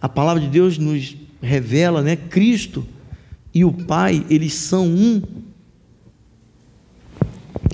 [0.00, 2.16] A palavra de Deus nos revela, né?
[2.16, 2.86] Cristo
[3.54, 5.22] e o Pai, eles são um.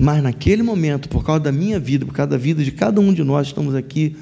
[0.01, 3.13] Mas naquele momento, por causa da minha vida, por causa da vida de cada um
[3.13, 4.17] de nós que estamos aqui,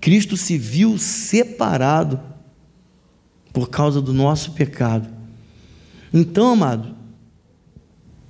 [0.00, 2.20] Cristo se viu separado
[3.52, 5.08] por causa do nosso pecado.
[6.12, 6.94] Então, amado,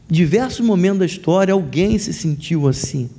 [0.09, 3.11] diversos momentos da história alguém se sentiu assim.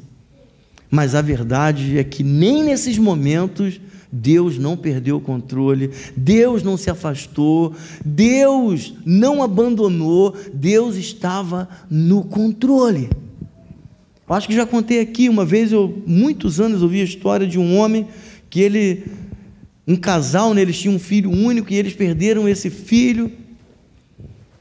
[0.89, 3.80] Mas a verdade é que nem nesses momentos
[4.12, 12.24] Deus não perdeu o controle, Deus não se afastou, Deus não abandonou, Deus estava no
[12.24, 13.10] controle.
[14.28, 17.58] Eu acho que já contei aqui uma vez, eu muitos anos ouvi a história de
[17.60, 18.08] um homem
[18.49, 19.05] que ele
[19.88, 23.32] um casal, né, eles tinham um filho único e eles perderam esse filho.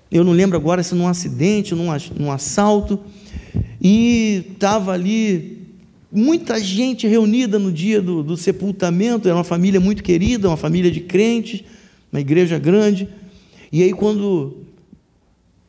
[0.09, 3.01] Eu não lembro agora se num acidente, num, num assalto,
[3.83, 5.56] e estava ali
[6.17, 10.91] muita gente reunida no dia do, do sepultamento, era uma família muito querida, uma família
[10.91, 11.63] de crentes,
[12.11, 13.07] uma igreja grande.
[13.71, 14.57] E aí, quando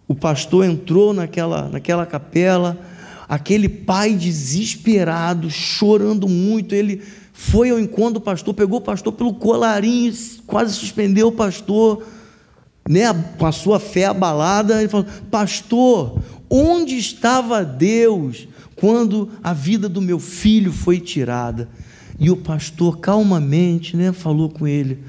[0.08, 2.80] o pastor entrou naquela, naquela capela,
[3.28, 7.02] aquele pai desesperado, chorando muito, ele
[7.34, 10.14] foi ao encontro do pastor, pegou o pastor pelo colarinho,
[10.46, 12.04] quase suspendeu o pastor,
[12.88, 14.80] né, com a sua fé abalada.
[14.80, 18.48] Ele falou: Pastor, onde estava Deus
[18.78, 21.68] quando a vida do meu filho foi tirada?
[22.20, 25.00] E o pastor calmamente né, falou com ele: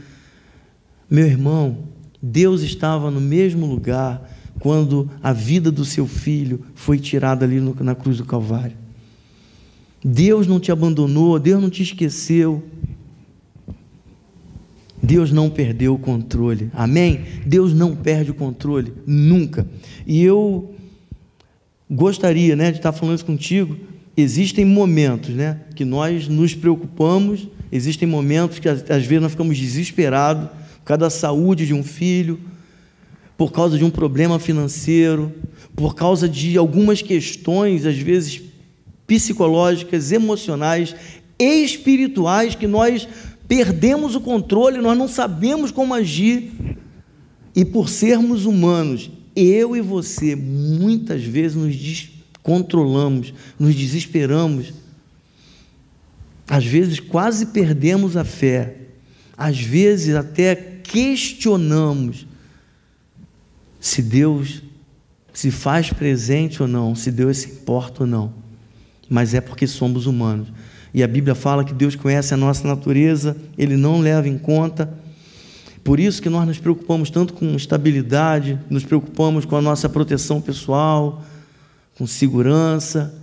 [1.09, 1.79] Meu irmão,
[2.21, 7.77] Deus estava no mesmo lugar quando a vida do seu filho foi tirada ali no,
[7.81, 8.77] na cruz do Calvário.
[10.05, 12.63] Deus não te abandonou, Deus não te esqueceu.
[15.01, 16.71] Deus não perdeu o controle.
[16.75, 17.21] Amém?
[17.47, 19.67] Deus não perde o controle nunca.
[20.07, 20.75] E eu
[21.91, 23.77] gostaria, né, de estar falando isso contigo.
[24.17, 30.49] Existem momentos, né, que nós nos preocupamos, existem momentos que às vezes nós ficamos desesperados
[30.79, 32.41] por causa da saúde de um filho,
[33.37, 35.33] por causa de um problema financeiro,
[35.77, 38.43] por causa de algumas questões, às vezes
[39.07, 40.95] psicológicas, emocionais,
[41.39, 43.09] espirituais, que nós
[43.47, 46.53] perdemos o controle, nós não sabemos como agir.
[47.55, 49.11] E por sermos humanos,
[49.47, 54.73] eu e você, muitas vezes nos descontrolamos, nos desesperamos,
[56.47, 58.77] às vezes quase perdemos a fé,
[59.37, 62.27] às vezes até questionamos
[63.81, 64.63] se Deus
[65.33, 68.49] se faz presente ou não, se Deus se importa ou não
[69.09, 70.49] mas é porque somos humanos.
[70.93, 74.93] E a Bíblia fala que Deus conhece a nossa natureza, Ele não leva em conta.
[75.89, 80.39] Por isso que nós nos preocupamos tanto com estabilidade, nos preocupamos com a nossa proteção
[80.39, 81.25] pessoal,
[81.97, 83.19] com segurança.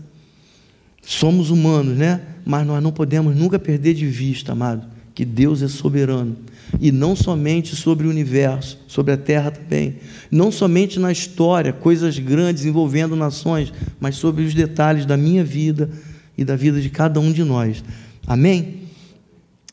[1.00, 2.22] Somos humanos, né?
[2.44, 6.38] Mas nós não podemos nunca perder de vista, amado, que Deus é soberano.
[6.82, 9.98] E não somente sobre o universo, sobre a terra também.
[10.32, 15.92] Não somente na história, coisas grandes envolvendo nações, mas sobre os detalhes da minha vida
[16.36, 17.84] e da vida de cada um de nós.
[18.26, 18.88] Amém?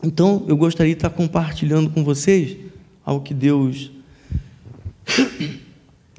[0.02, 2.70] Então, eu gostaria de estar compartilhando com vocês
[3.04, 3.90] algo que Deus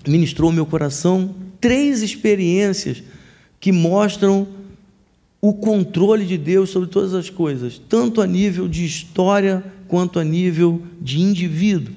[0.08, 3.02] ministrou ao meu coração, três experiências
[3.60, 4.48] que mostram
[5.42, 10.24] o controle de Deus sobre todas as coisas, tanto a nível de história quanto a
[10.24, 11.94] nível de indivíduo.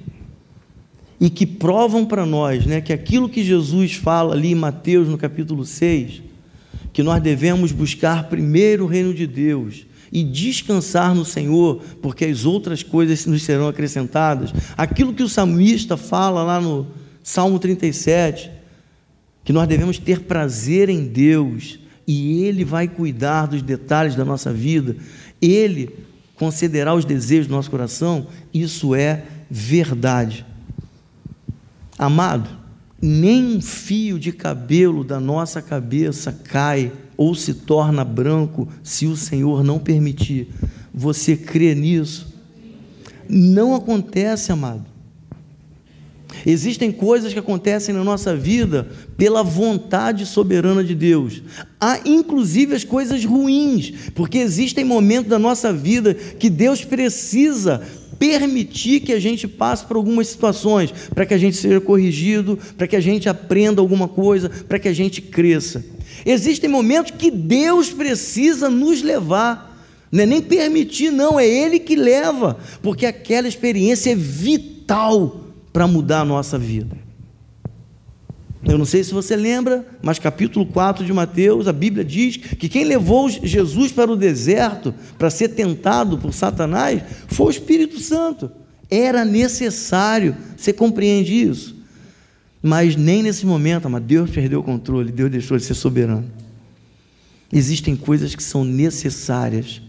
[1.19, 5.17] E que provam para nós né, que aquilo que Jesus fala ali em Mateus, no
[5.17, 6.21] capítulo 6,
[6.93, 12.45] que nós devemos buscar primeiro o reino de Deus e descansar no Senhor, porque as
[12.45, 14.53] outras coisas nos serão acrescentadas.
[14.77, 16.87] Aquilo que o salmista fala lá no
[17.23, 18.51] Salmo 37,
[19.43, 24.53] que nós devemos ter prazer em Deus e Ele vai cuidar dos detalhes da nossa
[24.53, 24.95] vida,
[25.41, 25.93] Ele
[26.35, 30.45] concederá os desejos do nosso coração, isso é verdade.
[31.97, 32.49] Amado,
[33.01, 39.17] nem um fio de cabelo da nossa cabeça cai ou se torna branco se o
[39.17, 40.49] Senhor não permitir.
[40.93, 42.33] Você crê nisso?
[43.27, 44.85] Não acontece, amado.
[46.45, 48.87] Existem coisas que acontecem na nossa vida
[49.17, 51.41] pela vontade soberana de Deus.
[51.79, 57.81] Há inclusive as coisas ruins, porque existem momentos da nossa vida que Deus precisa
[58.19, 62.87] permitir que a gente passe por algumas situações, para que a gente seja corrigido, para
[62.87, 65.83] que a gente aprenda alguma coisa, para que a gente cresça.
[66.25, 69.65] Existem momentos que Deus precisa nos levar.
[70.11, 75.85] Não é nem permitir, não, é Ele que leva, porque aquela experiência é vital para
[75.85, 77.06] mudar a nossa vida.
[78.67, 82.67] Eu não sei se você lembra, mas capítulo 4 de Mateus, a Bíblia diz que
[82.67, 88.51] quem levou Jesus para o deserto para ser tentado por Satanás foi o Espírito Santo.
[88.89, 91.77] Era necessário, você compreende isso?
[92.61, 96.29] Mas nem nesse momento, mas Deus perdeu o controle, Deus deixou de ser soberano.
[97.51, 99.81] Existem coisas que são necessárias.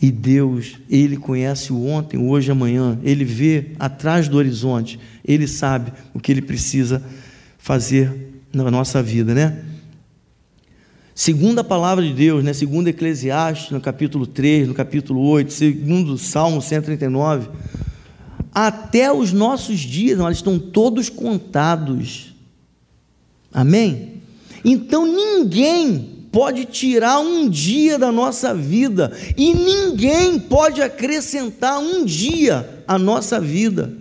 [0.00, 5.48] E Deus, Ele conhece o ontem, o hoje amanhã, Ele vê atrás do horizonte, Ele
[5.48, 7.02] sabe o que Ele precisa
[7.58, 8.12] fazer
[8.52, 9.64] na nossa vida, né?
[11.14, 12.52] Segundo a palavra de Deus, né?
[12.52, 17.48] segundo Eclesiastes, no capítulo 3, no capítulo 8, segundo Salmo 139,
[18.54, 22.36] até os nossos dias, eles estão todos contados.
[23.52, 24.22] Amém?
[24.64, 32.84] Então ninguém pode tirar um dia da nossa vida e ninguém pode acrescentar um dia
[32.86, 33.92] à nossa vida,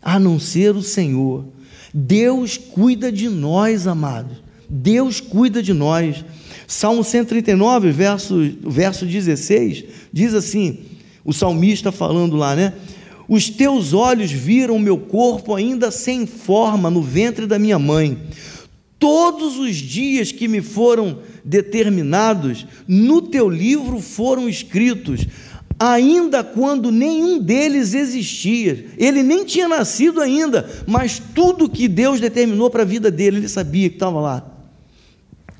[0.00, 1.44] a não ser o Senhor.
[1.92, 4.38] Deus cuida de nós, amados.
[4.66, 6.24] Deus cuida de nós.
[6.66, 10.78] Salmo 139, verso, verso 16, diz assim:
[11.22, 12.72] o salmista falando lá, né?
[13.28, 18.16] Os teus olhos viram meu corpo ainda sem forma no ventre da minha mãe.
[19.02, 25.26] Todos os dias que me foram determinados no teu livro foram escritos,
[25.76, 28.86] ainda quando nenhum deles existia.
[28.96, 33.48] Ele nem tinha nascido ainda, mas tudo que Deus determinou para a vida dele, ele
[33.48, 34.46] sabia que estava lá.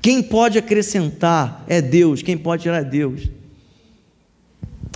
[0.00, 3.22] Quem pode acrescentar é Deus, quem pode tirar é Deus.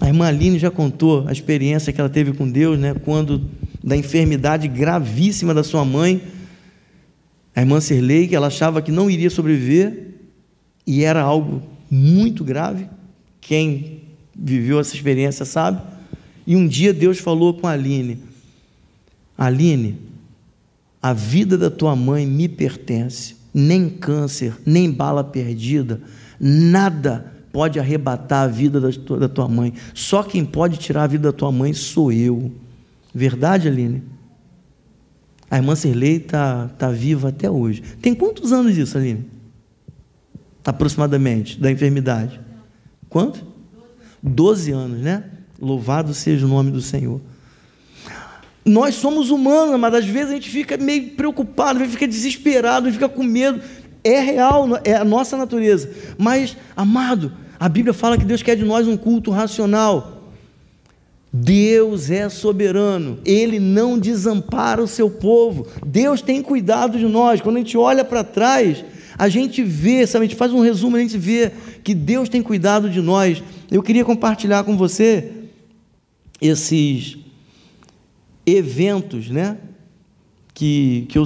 [0.00, 2.94] A irmã Aline já contou a experiência que ela teve com Deus, né?
[3.04, 3.50] Quando
[3.82, 6.35] da enfermidade gravíssima da sua mãe,
[7.56, 10.08] a irmã Serlei, que ela achava que não iria sobreviver,
[10.86, 12.86] e era algo muito grave.
[13.40, 14.02] Quem
[14.34, 15.80] viveu essa experiência sabe.
[16.46, 18.18] E um dia Deus falou com a Aline:
[19.38, 19.98] Aline,
[21.02, 26.02] a vida da tua mãe me pertence, nem câncer, nem bala perdida,
[26.38, 28.78] nada pode arrebatar a vida
[29.18, 29.72] da tua mãe.
[29.94, 32.52] Só quem pode tirar a vida da tua mãe sou eu.
[33.14, 34.02] Verdade, Aline?
[35.50, 37.82] A irmã Cirlei está tá viva até hoje.
[38.00, 39.26] Tem quantos anos isso, Aline?
[40.64, 42.40] Aproximadamente, da enfermidade.
[43.08, 43.46] Quanto?
[44.22, 45.24] Doze anos, né?
[45.60, 47.20] Louvado seja o nome do Senhor.
[48.64, 53.22] Nós somos humanos, mas às vezes a gente fica meio preocupado, fica desesperado, fica com
[53.22, 53.60] medo.
[54.02, 55.88] É real, é a nossa natureza.
[56.18, 60.15] Mas, amado, a Bíblia fala que Deus quer de nós um culto racional.
[61.42, 67.40] Deus é soberano, Ele não desampara o seu povo, Deus tem cuidado de nós.
[67.40, 68.84] Quando a gente olha para trás,
[69.18, 71.52] a gente vê, sabe, a gente faz um resumo, a gente vê
[71.84, 73.42] que Deus tem cuidado de nós.
[73.70, 75.32] Eu queria compartilhar com você
[76.40, 77.18] esses
[78.46, 79.58] eventos, né,
[80.54, 81.24] que, que, eu,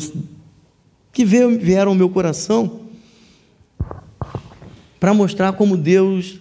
[1.13, 2.81] que vieram ao meu coração
[4.99, 6.41] para mostrar como Deus,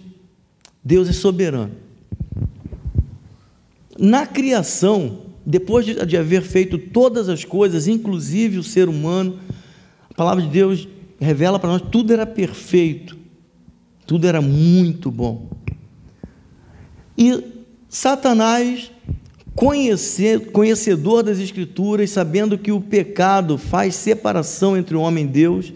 [0.82, 1.89] Deus é soberano.
[4.02, 9.38] Na criação, depois de, de haver feito todas as coisas, inclusive o ser humano,
[10.08, 10.88] a palavra de Deus
[11.20, 13.18] revela para nós tudo era perfeito,
[14.06, 15.50] tudo era muito bom.
[17.16, 17.44] E
[17.90, 18.90] Satanás,
[19.54, 25.74] conhecedor das Escrituras, sabendo que o pecado faz separação entre o homem e Deus,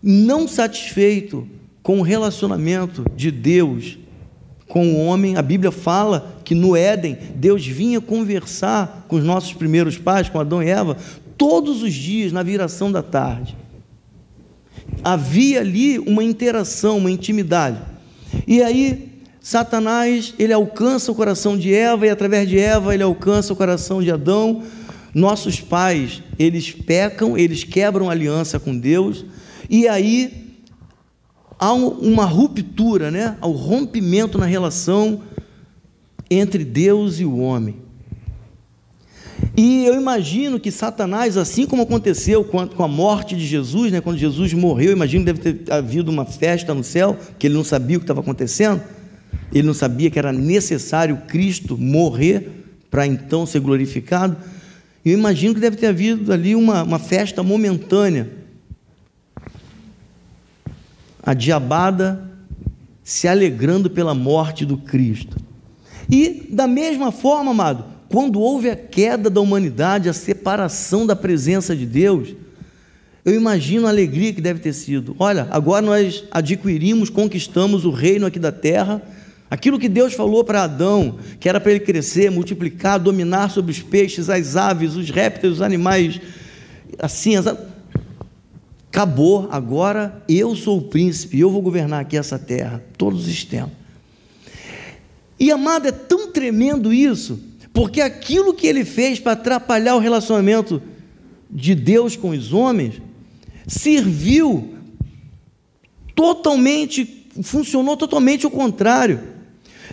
[0.00, 1.48] não satisfeito
[1.82, 3.98] com o relacionamento de Deus
[4.68, 5.36] com o homem.
[5.36, 10.40] A Bíblia fala que no Éden Deus vinha conversar com os nossos primeiros pais, com
[10.40, 10.96] Adão e Eva,
[11.38, 13.56] todos os dias na viração da tarde.
[15.04, 17.78] Havia ali uma interação, uma intimidade.
[18.48, 23.52] E aí Satanás, ele alcança o coração de Eva e através de Eva ele alcança
[23.52, 24.64] o coração de Adão.
[25.14, 29.24] Nossos pais, eles pecam, eles quebram aliança com Deus.
[29.68, 30.56] E aí
[31.60, 33.36] há uma ruptura, né?
[33.40, 35.22] há um rompimento na relação
[36.30, 37.76] entre Deus e o homem.
[39.56, 44.18] E eu imagino que Satanás, assim como aconteceu com a morte de Jesus, né, quando
[44.18, 47.96] Jesus morreu, imagino que deve ter havido uma festa no céu, que ele não sabia
[47.96, 48.80] o que estava acontecendo,
[49.52, 52.48] ele não sabia que era necessário Cristo morrer
[52.90, 54.36] para então ser glorificado.
[55.04, 58.30] Eu imagino que deve ter havido ali uma, uma festa momentânea,
[61.22, 62.30] a diabada
[63.02, 65.49] se alegrando pela morte do Cristo.
[66.10, 71.76] E, da mesma forma, amado, quando houve a queda da humanidade, a separação da presença
[71.76, 72.34] de Deus,
[73.24, 75.14] eu imagino a alegria que deve ter sido.
[75.18, 79.00] Olha, agora nós adquirimos, conquistamos o reino aqui da terra.
[79.50, 83.80] Aquilo que Deus falou para Adão, que era para ele crescer, multiplicar, dominar sobre os
[83.80, 86.20] peixes, as aves, os répteis, os animais,
[86.98, 87.46] assim, as
[88.90, 93.79] Acabou, agora eu sou o príncipe, eu vou governar aqui essa terra, todos os tempos.
[95.40, 97.40] E amado, é tão tremendo isso,
[97.72, 100.82] porque aquilo que ele fez para atrapalhar o relacionamento
[101.50, 103.00] de Deus com os homens
[103.66, 104.74] serviu
[106.14, 109.20] totalmente, funcionou totalmente o contrário.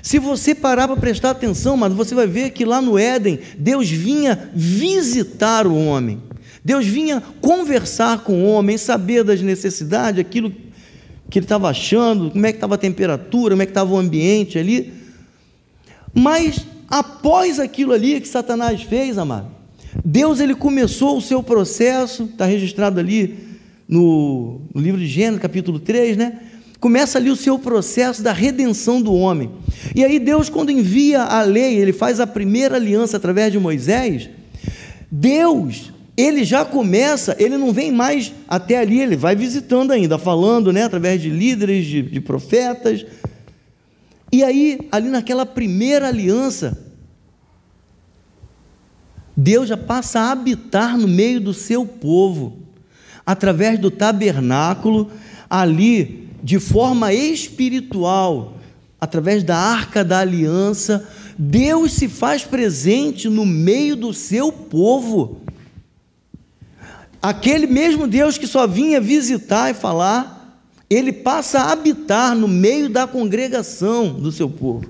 [0.01, 3.89] Se você parar para prestar atenção, mas você vai ver que lá no Éden, Deus
[3.89, 6.21] vinha visitar o homem.
[6.63, 10.51] Deus vinha conversar com o homem, saber das necessidades, aquilo
[11.29, 13.97] que ele estava achando, como é que estava a temperatura, como é que estava o
[13.97, 15.06] ambiente ali.
[16.13, 19.47] Mas após aquilo ali que Satanás fez, amado,
[20.03, 23.37] Deus ele começou o seu processo, está registrado ali
[23.87, 26.39] no, no livro de Gênesis, capítulo 3, né?
[26.79, 29.49] Começa ali o seu processo da redenção do homem.
[29.95, 34.29] E aí Deus, quando envia a lei, ele faz a primeira aliança através de Moisés,
[35.09, 40.71] Deus, ele já começa, ele não vem mais até ali, ele vai visitando ainda, falando,
[40.73, 43.05] né, através de líderes, de, de profetas.
[44.32, 46.86] E aí, ali naquela primeira aliança,
[49.36, 52.59] Deus já passa a habitar no meio do seu povo,
[53.25, 55.11] através do tabernáculo,
[55.49, 58.57] ali, de forma espiritual,
[58.99, 61.07] através da arca da aliança,
[61.38, 65.41] Deus se faz presente no meio do seu povo.
[67.21, 70.36] Aquele mesmo Deus que só vinha visitar e falar,
[70.89, 74.89] ele passa a habitar no meio da congregação do seu povo.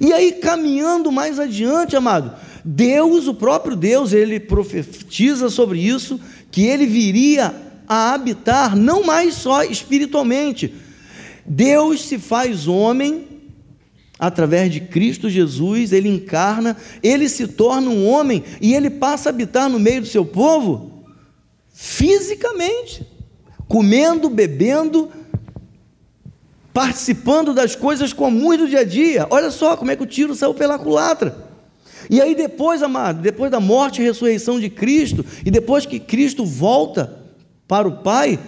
[0.00, 2.34] E aí, caminhando mais adiante, amado,
[2.64, 7.54] Deus, o próprio Deus, ele profetiza sobre isso, que ele viria
[7.88, 10.74] a habitar não mais só espiritualmente.
[11.46, 13.26] Deus se faz homem
[14.18, 19.30] através de Cristo Jesus, ele encarna, ele se torna um homem e ele passa a
[19.30, 21.04] habitar no meio do seu povo
[21.72, 23.06] fisicamente,
[23.68, 25.10] comendo, bebendo,
[26.72, 29.26] participando das coisas comuns do dia a dia.
[29.30, 31.46] Olha só como é que o tiro saiu pela culatra.
[32.08, 36.44] E aí depois, amado, depois da morte e ressurreição de Cristo, e depois que Cristo
[36.44, 37.18] volta
[37.66, 38.38] para o Pai,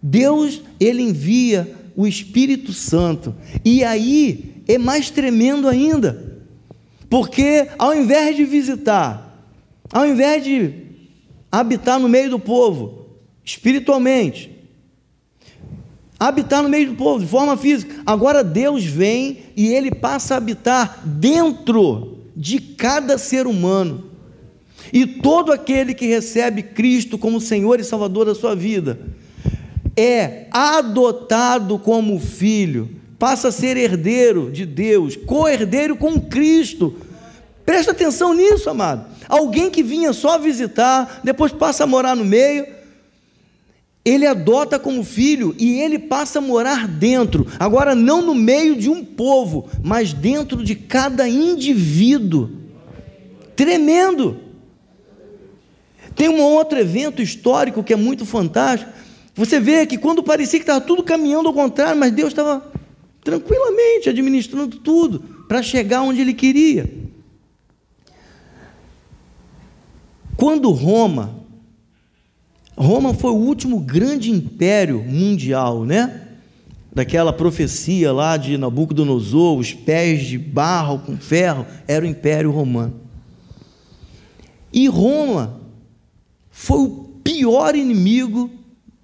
[0.00, 3.34] Deus ele envia o Espírito Santo.
[3.64, 6.36] E aí é mais tremendo ainda.
[7.08, 9.42] Porque ao invés de visitar,
[9.92, 10.74] ao invés de
[11.50, 13.05] habitar no meio do povo,
[13.46, 14.50] espiritualmente,
[16.18, 20.38] habitar no meio do povo de forma física, agora Deus vem e ele passa a
[20.38, 24.10] habitar dentro de cada ser humano.
[24.92, 28.98] E todo aquele que recebe Cristo como Senhor e Salvador da sua vida
[29.96, 36.96] é adotado como filho, passa a ser herdeiro de Deus, co-herdeiro com Cristo.
[37.64, 39.06] Presta atenção nisso, amado.
[39.28, 42.75] Alguém que vinha só visitar, depois passa a morar no meio,
[44.06, 48.88] ele adota como filho e ele passa a morar dentro, agora não no meio de
[48.88, 52.48] um povo, mas dentro de cada indivíduo.
[53.56, 54.38] Tremendo.
[56.14, 58.92] Tem um outro evento histórico que é muito fantástico.
[59.34, 62.64] Você vê que quando parecia que estava tudo caminhando ao contrário, mas Deus estava
[63.24, 66.88] tranquilamente administrando tudo para chegar onde Ele queria.
[70.36, 71.44] Quando Roma
[72.76, 76.22] Roma foi o último grande império mundial, né?
[76.94, 82.94] Daquela profecia lá de Nabucodonosor, os pés de barro com ferro, era o Império Romano.
[84.72, 85.60] E Roma
[86.50, 86.88] foi o
[87.24, 88.50] pior inimigo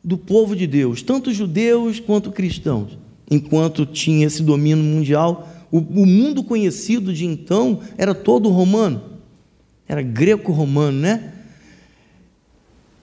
[0.04, 2.98] do povo de Deus, tanto judeus quanto cristãos.
[3.30, 9.02] Enquanto tinha esse domínio mundial, o, o mundo conhecido de então era todo romano,
[9.88, 11.31] era greco-romano, né?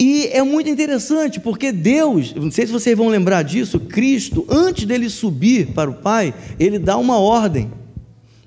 [0.02, 4.86] E é muito interessante, porque Deus, não sei se vocês vão lembrar disso, Cristo, antes
[4.86, 7.70] dele subir para o Pai, ele dá uma ordem.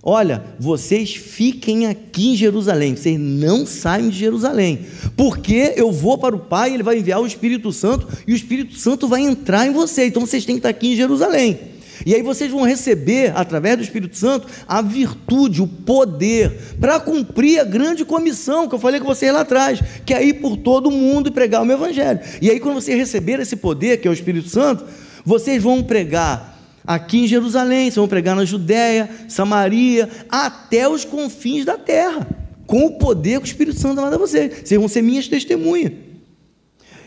[0.03, 4.81] Olha, vocês fiquem aqui em Jerusalém, vocês não saem de Jerusalém,
[5.17, 8.75] porque eu vou para o Pai, ele vai enviar o Espírito Santo e o Espírito
[8.77, 11.72] Santo vai entrar em vocês, então vocês têm que estar aqui em Jerusalém.
[12.05, 17.61] E aí vocês vão receber, através do Espírito Santo, a virtude, o poder, para cumprir
[17.61, 20.91] a grande comissão que eu falei com vocês lá atrás, que é ir por todo
[20.91, 22.21] mundo e pregar o meu Evangelho.
[22.41, 24.85] E aí, quando vocês receberem esse poder, que é o Espírito Santo,
[25.25, 31.65] vocês vão pregar aqui em Jerusalém, vocês vão pregar na Judéia, Samaria, até os confins
[31.65, 32.27] da terra,
[32.67, 34.63] com o poder que o Espírito Santo dar a vocês.
[34.65, 35.93] Vocês vão ser minhas testemunhas.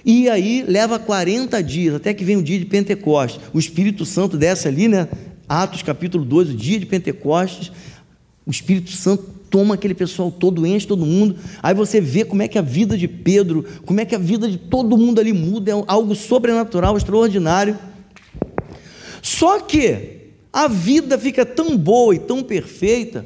[0.06, 3.42] E aí leva 40 dias, até que vem o dia de Pentecostes.
[3.52, 5.08] O Espírito Santo desce ali, né?
[5.50, 7.72] Atos capítulo 2, o dia de Pentecostes.
[8.46, 11.38] O Espírito Santo toma aquele pessoal todo, enche todo mundo.
[11.64, 14.48] Aí você vê como é que a vida de Pedro, como é que a vida
[14.48, 17.76] de todo mundo ali muda, é algo sobrenatural, extraordinário.
[19.24, 23.26] Só que a vida fica tão boa e tão perfeita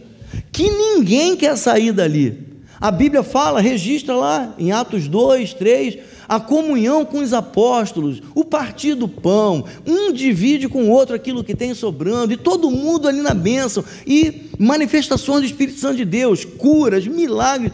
[0.50, 2.49] que ninguém quer sair dali.
[2.82, 5.98] A Bíblia fala, registra lá em Atos 2, 3,
[6.30, 11.44] a comunhão com os apóstolos, o partir do pão, um divide com o outro aquilo
[11.44, 16.06] que tem sobrando, e todo mundo ali na bênção, e manifestações do Espírito Santo de
[16.06, 17.74] Deus, curas, milagres.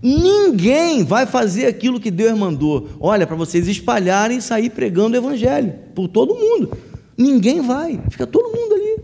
[0.00, 2.90] Ninguém vai fazer aquilo que Deus mandou.
[3.00, 6.70] Olha, para vocês espalharem e sair pregando o Evangelho por todo mundo.
[7.16, 8.98] Ninguém vai, fica todo mundo ali.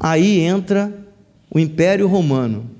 [0.00, 0.92] Aí entra
[1.50, 2.77] o Império Romano.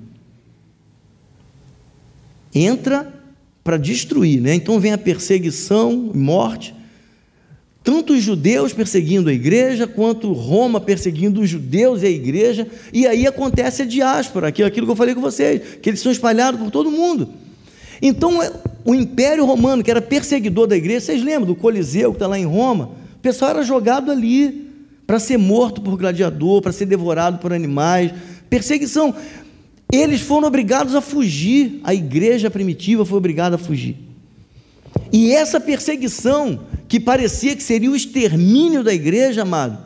[2.53, 3.13] Entra
[3.63, 4.55] para destruir, né?
[4.55, 6.73] Então vem a perseguição, morte,
[7.83, 13.07] tanto os judeus perseguindo a igreja, quanto Roma perseguindo os judeus e a igreja, e
[13.07, 16.69] aí acontece a diáspora, aquilo que eu falei com vocês, que eles são espalhados por
[16.69, 17.29] todo mundo.
[18.01, 18.51] Então, é,
[18.85, 22.37] o Império Romano, que era perseguidor da igreja, vocês lembram do Coliseu que está lá
[22.37, 22.91] em Roma?
[23.15, 24.67] O pessoal era jogado ali
[25.05, 28.11] para ser morto por gladiador, para ser devorado por animais,
[28.49, 29.13] perseguição.
[29.91, 33.97] Eles foram obrigados a fugir, a igreja primitiva foi obrigada a fugir.
[35.11, 39.77] E essa perseguição, que parecia que seria o extermínio da igreja, amado,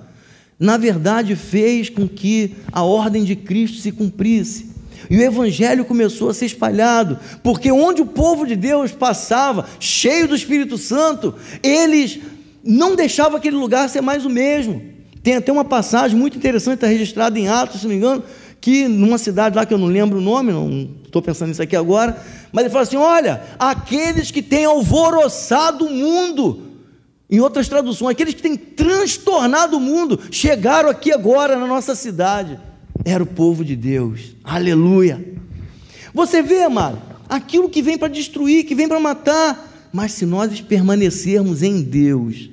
[0.59, 4.71] na verdade fez com que a ordem de Cristo se cumprisse.
[5.09, 10.27] E o evangelho começou a ser espalhado, porque onde o povo de Deus passava, cheio
[10.27, 12.19] do Espírito Santo, eles
[12.63, 14.81] não deixavam aquele lugar ser mais o mesmo.
[15.21, 18.23] Tem até uma passagem muito interessante, está registrada em Atos, se não me engano,
[18.63, 21.75] que numa cidade lá que eu não lembro o nome, não estou pensando nisso aqui
[21.75, 22.17] agora,
[22.49, 26.61] mas ele fala assim: olha, aqueles que têm alvoroçado o mundo,
[27.29, 32.57] em outras traduções, aqueles que têm transtornado o mundo, chegaram aqui agora na nossa cidade.
[33.03, 35.21] Era o povo de Deus, aleluia.
[36.13, 40.61] Você vê, amado, aquilo que vem para destruir, que vem para matar, mas se nós
[40.61, 42.49] permanecermos em Deus,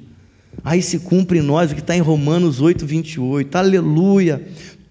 [0.65, 4.45] aí se cumpre em nós o que está em Romanos 8, 28, aleluia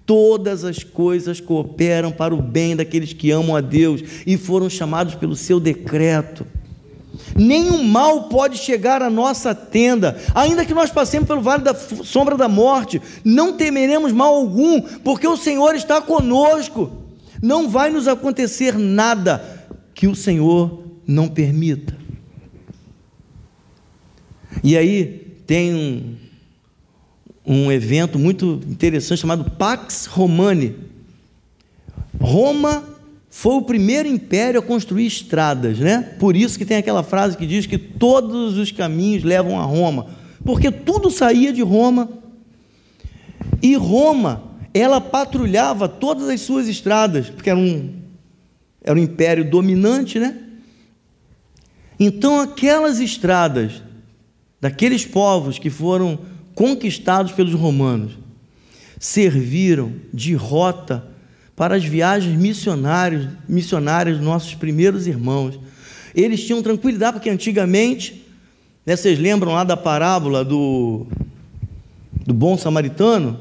[0.10, 5.14] todas as coisas cooperam para o bem daqueles que amam a Deus e foram chamados
[5.14, 6.48] pelo seu decreto.
[7.36, 12.36] Nenhum mal pode chegar à nossa tenda, ainda que nós passemos pelo vale da sombra
[12.36, 16.92] da morte, não temeremos mal algum, porque o Senhor está conosco.
[17.40, 21.96] Não vai nos acontecer nada que o Senhor não permita.
[24.64, 26.16] E aí tem um,
[27.50, 30.76] um evento muito interessante chamado Pax Romani.
[32.22, 32.84] Roma
[33.28, 36.16] foi o primeiro império a construir estradas, né?
[36.20, 40.08] Por isso que tem aquela frase que diz que todos os caminhos levam a Roma,
[40.46, 42.08] porque tudo saía de Roma.
[43.64, 47.96] E Roma, ela patrulhava todas as suas estradas, porque era um,
[48.84, 50.38] era um império dominante, né?
[52.00, 53.82] Então, aquelas estradas
[54.62, 56.20] daqueles povos que foram
[56.60, 58.12] conquistados pelos romanos,
[59.00, 61.08] serviram de rota
[61.56, 65.58] para as viagens missionárias, missionárias dos nossos primeiros irmãos.
[66.14, 68.26] Eles tinham tranquilidade, porque antigamente,
[68.86, 71.08] né, vocês lembram lá da parábola do,
[72.26, 73.40] do bom samaritano?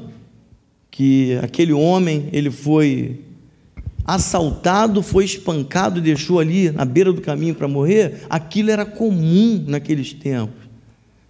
[0.89, 3.19] Que aquele homem, ele foi
[4.05, 8.21] assaltado, foi espancado e deixou ali na beira do caminho para morrer.
[8.29, 10.69] Aquilo era comum naqueles tempos,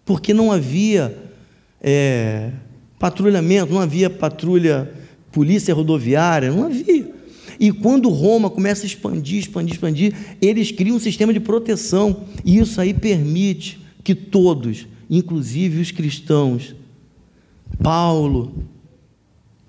[0.05, 1.28] porque não havia
[1.81, 2.51] é,
[2.97, 4.91] patrulhamento, não havia patrulha,
[5.31, 7.11] polícia rodoviária, não havia.
[7.59, 12.57] E quando Roma começa a expandir, expandir, expandir, eles criam um sistema de proteção, e
[12.57, 16.75] isso aí permite que todos, inclusive os cristãos,
[17.83, 18.63] Paulo,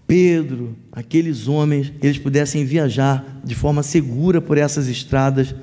[0.06, 5.54] Pedro, aqueles homens, eles pudessem viajar de forma segura por essas estradas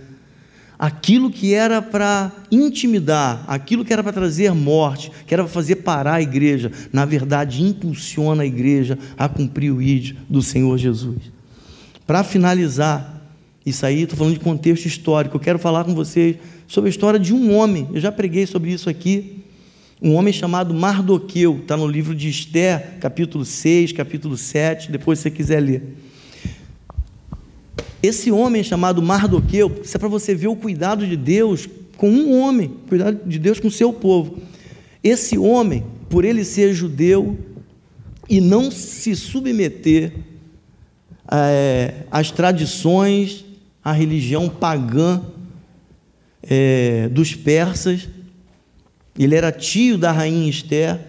[0.78, 5.78] aquilo que era para intimidar, aquilo que era para trazer morte, que era para fazer
[5.78, 11.18] parar a igreja, na verdade impulsiona a igreja a cumprir o ID do Senhor Jesus.
[12.06, 13.22] Para finalizar,
[13.66, 17.20] isso aí, estou falando de contexto histórico, eu quero falar com vocês sobre a história
[17.20, 19.44] de um homem, eu já preguei sobre isso aqui,
[20.02, 25.24] um homem chamado Mardoqueu, está no livro de Esther, capítulo 6, capítulo 7, depois se
[25.24, 25.98] você quiser ler.
[28.02, 31.68] Esse homem chamado Mardoqueu, isso é para você ver o cuidado de Deus
[31.98, 34.38] com um homem, cuidado de Deus com o seu povo.
[35.04, 37.38] Esse homem, por ele ser judeu
[38.30, 40.14] e não se submeter
[41.32, 43.46] é, às tradições,
[43.84, 45.22] à religião pagã
[46.44, 48.08] é, dos persas,
[49.18, 51.00] ele era tio da rainha Esther,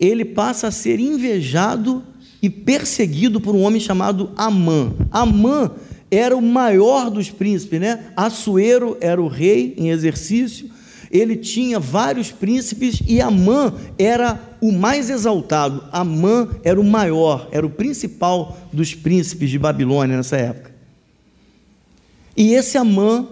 [0.00, 2.02] ele passa a ser invejado
[2.42, 4.92] e perseguido por um homem chamado Amã.
[5.10, 5.70] Amã
[6.10, 8.12] era o maior dos príncipes, né?
[8.16, 10.70] Assuero era o rei em exercício
[11.10, 15.84] ele tinha vários príncipes e Amã era o mais exaltado.
[15.92, 20.74] Amã era o maior, era o principal dos príncipes de Babilônia nessa época.
[22.36, 23.26] E esse Amã,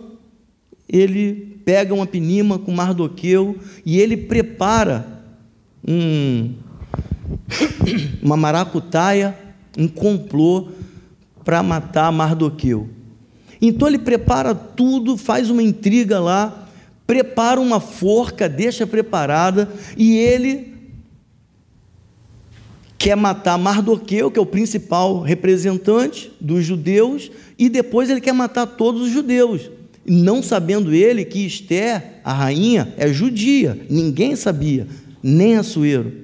[0.88, 5.22] ele pega uma pinima com Mardoqueu e ele prepara
[5.86, 6.54] um,
[8.22, 9.36] uma maracutaia,
[9.76, 10.68] um complô
[11.44, 12.88] para matar Mardoqueu.
[13.60, 16.68] Então ele prepara tudo, faz uma intriga lá,
[17.06, 20.74] prepara uma forca, deixa preparada e ele
[22.98, 28.66] quer matar Mardoqueu, que é o principal representante dos judeus, e depois ele quer matar
[28.66, 29.70] todos os judeus,
[30.06, 34.86] não sabendo ele que Esther, a rainha, é judia, ninguém sabia,
[35.22, 36.23] nem Assuero.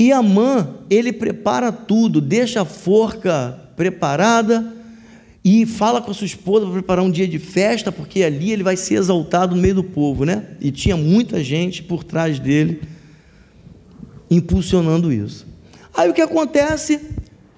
[0.00, 4.74] E Amã, ele prepara tudo, deixa a forca preparada
[5.44, 8.62] e fala com a sua esposa para preparar um dia de festa, porque ali ele
[8.62, 10.56] vai ser exaltado no meio do povo, né?
[10.58, 12.80] E tinha muita gente por trás dele
[14.30, 15.46] impulsionando isso.
[15.94, 16.98] Aí o que acontece?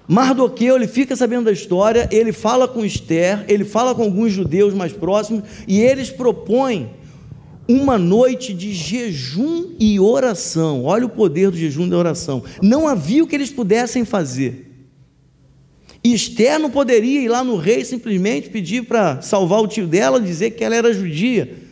[0.09, 4.75] Mardoqueu, ele fica sabendo da história, ele fala com Esther, ele fala com alguns judeus
[4.75, 6.91] mais próximos e eles propõem
[7.69, 10.85] uma noite de jejum e oração.
[10.85, 12.43] Olha o poder do jejum e da oração.
[12.61, 14.71] Não havia o que eles pudessem fazer.
[16.05, 20.51] Esther não poderia ir lá no rei simplesmente pedir para salvar o tio dela, dizer
[20.51, 21.63] que ela era judia.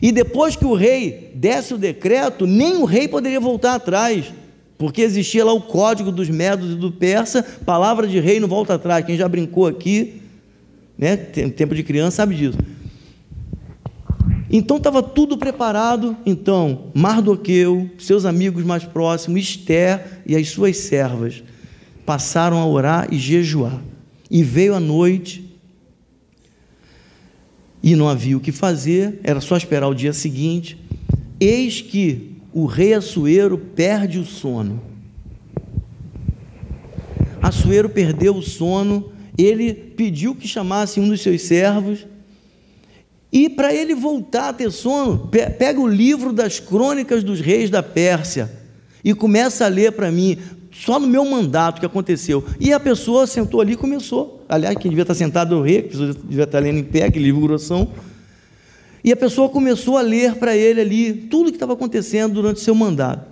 [0.00, 4.32] E depois que o rei desse o decreto, nem o rei poderia voltar atrás,
[4.76, 8.74] porque existia lá o código dos medos e do persa, palavra de rei não volta
[8.74, 9.06] atrás.
[9.06, 10.20] Quem já brincou aqui,
[10.98, 12.58] né, tempo de criança, sabe disso.
[14.52, 16.14] Então estava tudo preparado.
[16.26, 21.42] Então, Mardoqueu, seus amigos mais próximos, Esther e as suas servas
[22.04, 23.80] passaram a orar e jejuar.
[24.30, 25.50] E veio a noite
[27.82, 30.78] e não havia o que fazer, era só esperar o dia seguinte.
[31.40, 34.82] Eis que o rei Assuero perde o sono.
[37.40, 42.06] Assuero perdeu o sono, ele pediu que chamasse um dos seus servos
[43.32, 47.82] e para ele voltar a ter sono, pega o livro das crônicas dos reis da
[47.82, 48.52] Pérsia
[49.02, 50.36] e começa a ler para mim,
[50.70, 52.44] só no meu mandato que aconteceu.
[52.60, 54.44] E a pessoa sentou ali e começou.
[54.46, 57.24] Aliás, quem devia estar sentado é o rei, pessoa devia estar lendo em pé, aquele
[57.24, 57.88] livro grossão.
[59.02, 62.60] E a pessoa começou a ler para ele ali tudo o que estava acontecendo durante
[62.60, 63.26] seu mandato.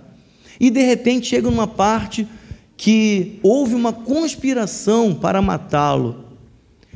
[0.59, 2.27] E de repente chega numa parte
[2.75, 6.25] que houve uma conspiração para matá-lo.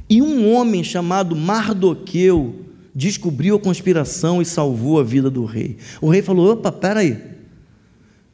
[0.09, 2.64] E um homem chamado Mardoqueu
[2.95, 5.77] descobriu a conspiração e salvou a vida do rei.
[5.99, 7.17] O rei falou: opa, peraí,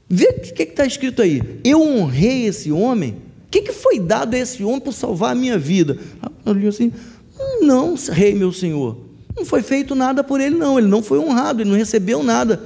[0.07, 1.41] vê o que está escrito aí.
[1.63, 3.17] Eu honrei esse homem.
[3.47, 5.97] O que, que foi dado a esse homem para salvar a minha vida?
[6.45, 6.93] Eu disse assim:
[7.61, 8.97] não, rei, meu senhor,
[9.35, 10.77] não foi feito nada por ele, não.
[10.77, 12.61] Ele não foi honrado, ele não recebeu nada.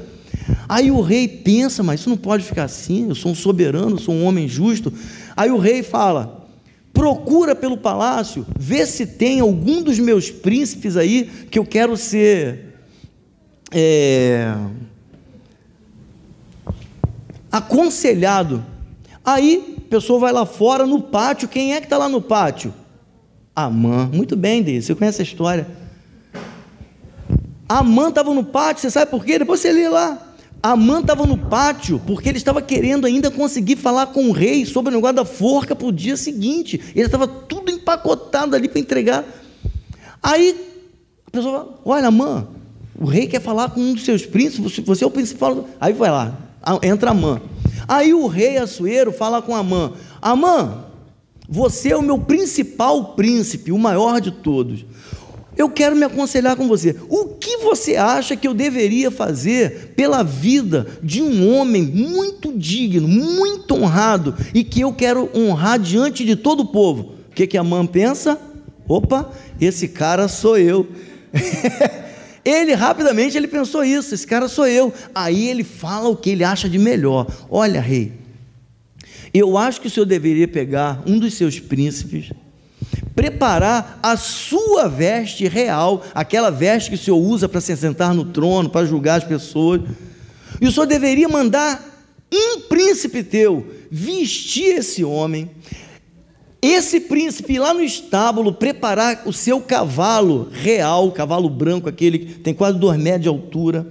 [0.68, 3.08] Aí o rei pensa, mas isso não pode ficar assim.
[3.08, 4.92] Eu sou um soberano, sou um homem justo.
[5.36, 6.35] Aí o rei fala:
[7.06, 12.80] procura pelo palácio, vê se tem algum dos meus príncipes aí que eu quero ser
[13.72, 14.52] é,
[17.52, 18.66] aconselhado.
[19.24, 22.74] Aí a pessoa vai lá fora no pátio, quem é que está lá no pátio?
[23.56, 25.68] Amã, muito bem, Deise, você conhece a história.
[27.70, 29.38] Amã estava no pátio, você sabe por quê?
[29.38, 30.25] Depois você lê lá.
[30.72, 34.92] Amã estava no pátio porque ele estava querendo ainda conseguir falar com o rei sobre
[34.92, 36.82] o negócio da forca para o dia seguinte.
[36.96, 39.24] Ele estava tudo empacotado ali para entregar.
[40.24, 40.56] Aí
[41.28, 42.48] a pessoa fala: Olha, Amã,
[43.00, 45.68] o rei quer falar com um dos seus príncipes, você é o principal.
[45.80, 46.36] Aí vai lá,
[46.82, 47.40] entra Amã.
[47.88, 50.86] Aí o rei Assuero fala com Amã: Amã,
[51.48, 54.84] você é o meu principal príncipe, o maior de todos.
[55.58, 56.96] Eu quero me aconselhar com você.
[57.10, 63.08] O que você acha que eu deveria fazer pela vida de um homem muito digno,
[63.08, 67.16] muito honrado e que eu quero honrar diante de todo o povo?
[67.30, 68.40] O que, que a mãe pensa?
[68.88, 70.88] Opa, esse cara sou eu.
[72.44, 74.94] ele rapidamente ele pensou isso, esse cara sou eu.
[75.14, 77.28] Aí ele fala o que ele acha de melhor.
[77.50, 78.12] Olha, rei,
[79.34, 82.32] eu acho que o senhor deveria pegar um dos seus príncipes
[83.16, 88.26] preparar a sua veste real, aquela veste que o Senhor usa para se sentar no
[88.26, 89.82] trono, para julgar as pessoas.
[90.60, 91.96] E o Senhor deveria mandar
[92.32, 95.50] um príncipe teu vestir esse homem,
[96.62, 102.54] esse príncipe lá no estábulo preparar o seu cavalo real, cavalo branco, aquele que tem
[102.54, 103.88] quase dois metros de altura,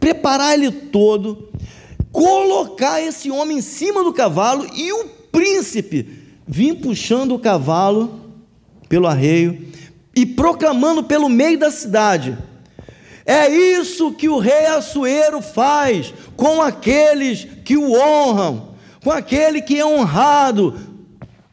[0.00, 1.50] preparar ele todo,
[2.12, 6.15] colocar esse homem em cima do cavalo e o príncipe
[6.46, 8.20] vim puxando o cavalo
[8.88, 9.66] pelo arreio
[10.14, 12.36] e proclamando pelo meio da cidade.
[13.24, 18.68] É isso que o rei Assuero faz com aqueles que o honram,
[19.02, 20.74] com aquele que é honrado.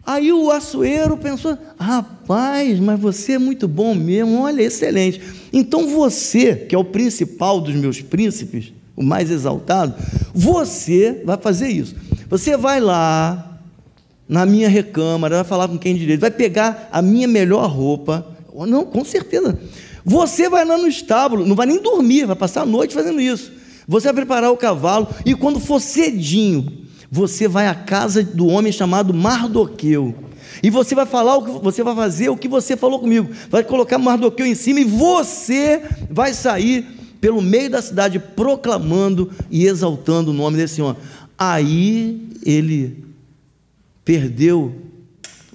[0.06, 5.20] Aí o Assuero pensou: rapaz, mas você é muito bom mesmo, olha, excelente.
[5.52, 9.96] Então você, que é o principal dos meus príncipes, o mais exaltado,
[10.34, 11.96] você vai fazer isso.
[12.30, 13.53] Você vai lá
[14.28, 18.26] na minha recâmara, vai falar com quem direito, vai pegar a minha melhor roupa,
[18.68, 19.60] não, com certeza.
[20.06, 23.52] Você vai lá no estábulo, não vai nem dormir, vai passar a noite fazendo isso.
[23.88, 28.72] Você vai preparar o cavalo e quando for cedinho, você vai à casa do homem
[28.72, 30.16] chamado Mardoqueu.
[30.62, 33.30] E você vai falar o que você vai fazer, o que você falou comigo.
[33.50, 36.86] Vai colocar Mardoqueu em cima e você vai sair
[37.20, 41.02] pelo meio da cidade proclamando e exaltando o nome desse homem.
[41.38, 43.04] Aí ele
[44.04, 44.74] perdeu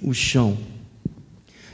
[0.01, 0.57] o chão.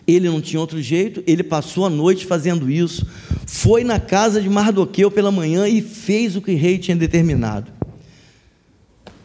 [0.08, 3.08] Ele não tinha outro jeito, ele passou a noite fazendo isso,
[3.46, 7.72] foi na casa de Mardoqueu pela manhã e fez o que o rei tinha determinado.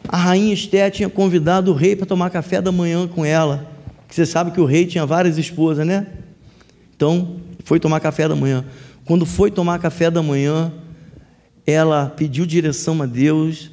[0.07, 3.71] A rainha Esté tinha convidado o rei para tomar café da manhã com ela.
[4.09, 6.07] Você sabe que o rei tinha várias esposas, né?
[6.95, 8.65] Então, foi tomar café da manhã.
[9.05, 10.73] Quando foi tomar café da manhã,
[11.65, 13.71] ela pediu direção a Deus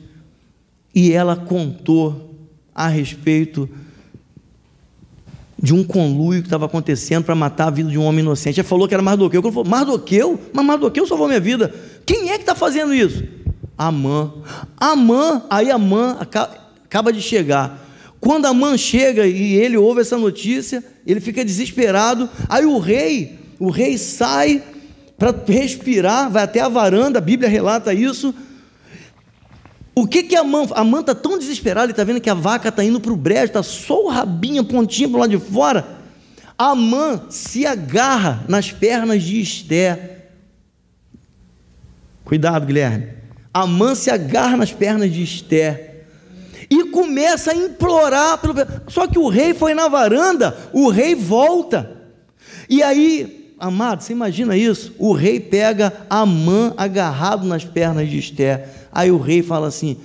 [0.95, 2.28] e ela contou
[2.79, 3.69] a respeito
[5.61, 8.61] de um conluio que estava acontecendo para matar a vida de um homem inocente.
[8.61, 9.41] Ele falou que era Mardoqueu.
[9.41, 10.41] Ele falou, Mardoqueu?
[10.53, 11.75] Mas Mardoqueu salvou minha vida.
[12.07, 13.25] Quem é que está fazendo isso?
[13.77, 14.33] Amã.
[14.77, 17.85] Amã, aí Amã acaba de chegar.
[18.21, 22.31] Quando Amã chega e ele ouve essa notícia, ele fica desesperado.
[22.49, 24.63] Aí o rei, o rei sai
[25.19, 28.33] para respirar, vai até a varanda, a Bíblia relata isso
[30.01, 32.35] o que que a mãe, a mãe está tão desesperada, ele está vendo que a
[32.35, 35.39] vaca está indo para o brejo, está só o rabinho, a pontinha para lado de
[35.39, 35.99] fora.
[36.57, 40.27] A mãe se agarra nas pernas de Esté.
[42.25, 43.09] Cuidado, Guilherme.
[43.53, 46.05] A mãe se agarra nas pernas de Esté
[46.71, 48.55] e começa a implorar pelo.
[48.89, 51.97] Só que o rei foi na varanda, o rei volta.
[52.69, 54.95] E aí, amado, você imagina isso?
[54.99, 58.69] O rei pega a mãe agarrado nas pernas de Esté
[58.99, 59.97] Aí o rei fala assim: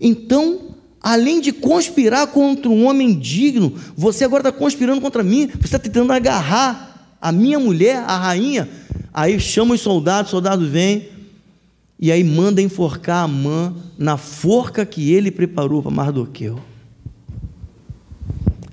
[0.00, 5.66] então, além de conspirar contra um homem digno, você agora está conspirando contra mim, você
[5.66, 8.70] está tentando agarrar a minha mulher, a rainha.
[9.12, 11.10] Aí chama os soldados, os soldados vêm,
[12.00, 16.58] e aí manda enforcar a mãe na forca que ele preparou para Mardoqueu.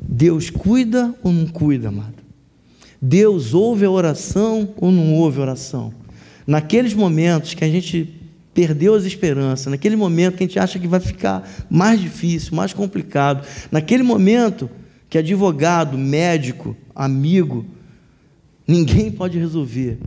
[0.02, 2.24] Deus cuida ou não cuida, amado?
[3.02, 5.94] Deus ouve a oração ou não ouve a oração?
[6.48, 8.19] Naqueles momentos que a gente
[8.54, 12.74] perdeu as esperanças, naquele momento que a gente acha que vai ficar mais difícil, mais
[12.74, 14.70] complicado, naquele momento
[15.10, 17.66] que advogado, médico, amigo,
[18.68, 19.98] ninguém pode resolver.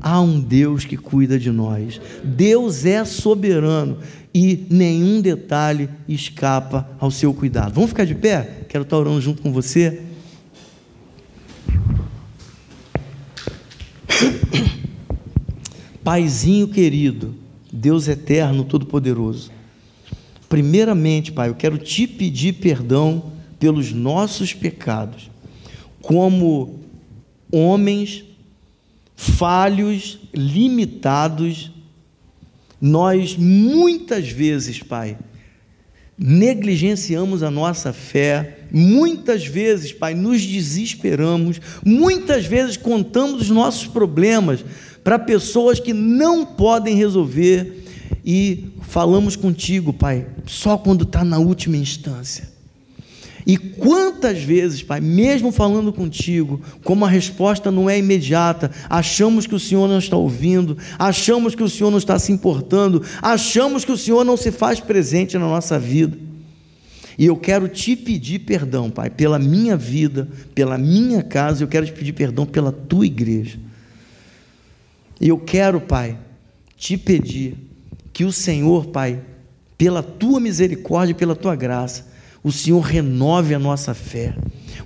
[0.00, 2.00] Há um Deus que cuida de nós.
[2.22, 3.98] Deus é soberano
[4.34, 7.74] e nenhum detalhe escapa ao seu cuidado.
[7.74, 8.64] Vamos ficar de pé?
[8.68, 10.00] Quero estar orando junto com você.
[16.02, 17.41] Paizinho querido,
[17.72, 19.50] Deus eterno, todo-poderoso.
[20.48, 25.30] Primeiramente, Pai, eu quero te pedir perdão pelos nossos pecados,
[26.02, 26.80] como
[27.50, 28.24] homens
[29.16, 31.70] falhos, limitados,
[32.80, 35.16] nós muitas vezes, Pai,
[36.18, 44.64] negligenciamos a nossa fé, muitas vezes, Pai, nos desesperamos, muitas vezes contamos os nossos problemas
[45.02, 47.84] para pessoas que não podem resolver
[48.24, 52.52] e falamos contigo, Pai, só quando está na última instância.
[53.44, 59.54] E quantas vezes, Pai, mesmo falando contigo, como a resposta não é imediata, achamos que
[59.54, 63.90] o Senhor não está ouvindo, achamos que o Senhor não está se importando, achamos que
[63.90, 66.16] o Senhor não se faz presente na nossa vida.
[67.18, 71.86] E eu quero te pedir perdão, Pai, pela minha vida, pela minha casa, eu quero
[71.86, 73.58] te pedir perdão pela tua igreja.
[75.22, 76.18] E eu quero, Pai,
[76.76, 77.56] te pedir
[78.12, 79.20] que o Senhor, Pai,
[79.78, 82.10] pela tua misericórdia e pela tua graça,
[82.42, 84.34] o Senhor renove a nossa fé.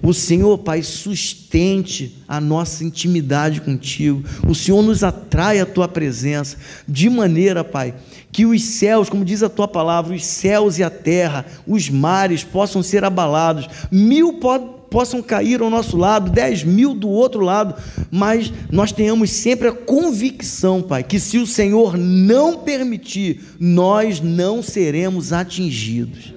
[0.03, 4.23] O Senhor, Pai, sustente a nossa intimidade contigo.
[4.47, 7.95] O Senhor nos atrai à tua presença, de maneira, Pai,
[8.31, 12.45] que os céus, como diz a tua palavra, os céus e a terra, os mares
[12.45, 13.67] possam ser abalados.
[13.91, 17.75] Mil podem possam cair ao nosso lado, dez mil do outro lado,
[18.11, 24.63] mas nós tenhamos sempre a convicção, Pai, que se o Senhor não permitir, nós não
[24.63, 26.33] seremos atingidos.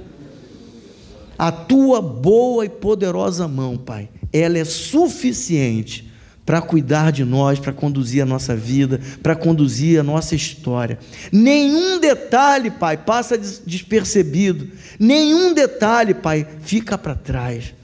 [1.38, 6.11] A tua boa e poderosa mão, Pai, ela é suficiente
[6.45, 10.99] para cuidar de nós, para conduzir a nossa vida, para conduzir a nossa história.
[11.31, 14.68] Nenhum detalhe, Pai, passa despercebido.
[14.99, 17.78] Nenhum detalhe, Pai, fica para trás.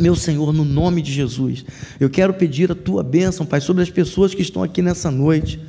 [0.00, 1.64] Meu Senhor, no nome de Jesus,
[2.00, 5.60] eu quero pedir a tua bênção, Pai, sobre as pessoas que estão aqui nessa noite.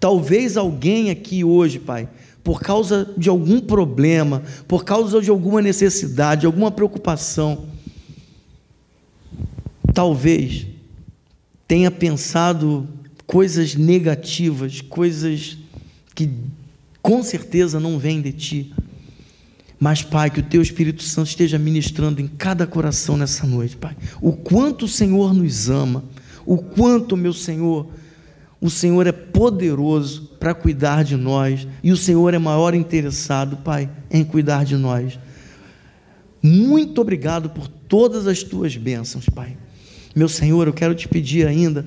[0.00, 2.08] Talvez alguém aqui hoje, Pai,
[2.42, 7.66] por causa de algum problema, por causa de alguma necessidade, alguma preocupação,
[9.92, 10.66] talvez
[11.66, 12.86] tenha pensado
[13.26, 15.58] coisas negativas, coisas
[16.14, 16.30] que
[17.02, 18.74] com certeza não vêm de ti.
[19.78, 23.94] Mas, Pai, que o Teu Espírito Santo esteja ministrando em cada coração nessa noite, Pai.
[24.20, 26.02] O quanto o Senhor nos ama,
[26.46, 27.86] o quanto, meu Senhor,
[28.60, 33.90] o Senhor é poderoso para cuidar de nós e o Senhor é maior interessado, Pai,
[34.10, 35.18] em cuidar de nós.
[36.42, 39.56] Muito obrigado por todas as tuas bênçãos, Pai.
[40.14, 41.86] Meu Senhor, eu quero te pedir ainda,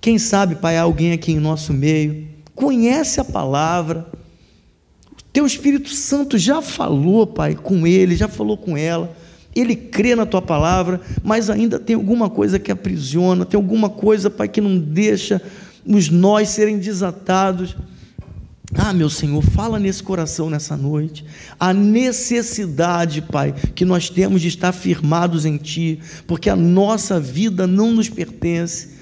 [0.00, 4.06] quem sabe, Pai, há alguém aqui em nosso meio, conhece a palavra,
[5.34, 9.12] teu Espírito Santo já falou, Pai, com ele, já falou com ela,
[9.52, 14.30] ele crê na tua palavra, mas ainda tem alguma coisa que aprisiona, tem alguma coisa,
[14.30, 15.42] Pai, que não deixa
[15.84, 17.76] os nós serem desatados.
[18.76, 21.24] Ah, meu Senhor, fala nesse coração nessa noite.
[21.58, 25.98] A necessidade, Pai, que nós temos de estar firmados em Ti,
[26.28, 28.93] porque a nossa vida não nos pertence.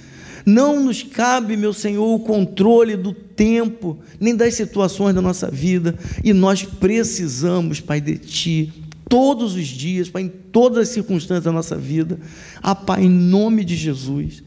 [0.44, 5.96] Não nos cabe, meu Senhor, o controle do tempo, nem das situações da nossa vida,
[6.22, 8.72] e nós precisamos, Pai, de Ti,
[9.08, 12.18] todos os dias, Pai, em todas as circunstâncias da nossa vida.
[12.62, 14.42] Ah, Pai, em nome de Jesus.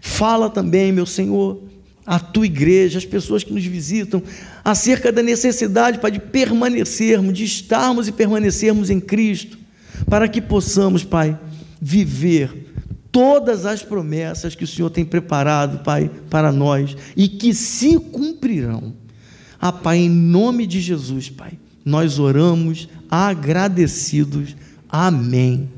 [0.00, 1.62] Fala também, meu Senhor,
[2.06, 4.22] a tua igreja, as pessoas que nos visitam,
[4.62, 9.58] acerca da necessidade, Pai, de permanecermos, de estarmos e permanecermos em Cristo,
[10.06, 11.38] para que possamos, Pai,
[11.80, 12.63] viver
[13.14, 18.92] todas as promessas que o Senhor tem preparado, Pai, para nós e que se cumprirão.
[19.60, 21.52] Ah, Pai, em nome de Jesus, Pai,
[21.84, 24.56] nós oramos agradecidos.
[24.88, 25.68] Amém.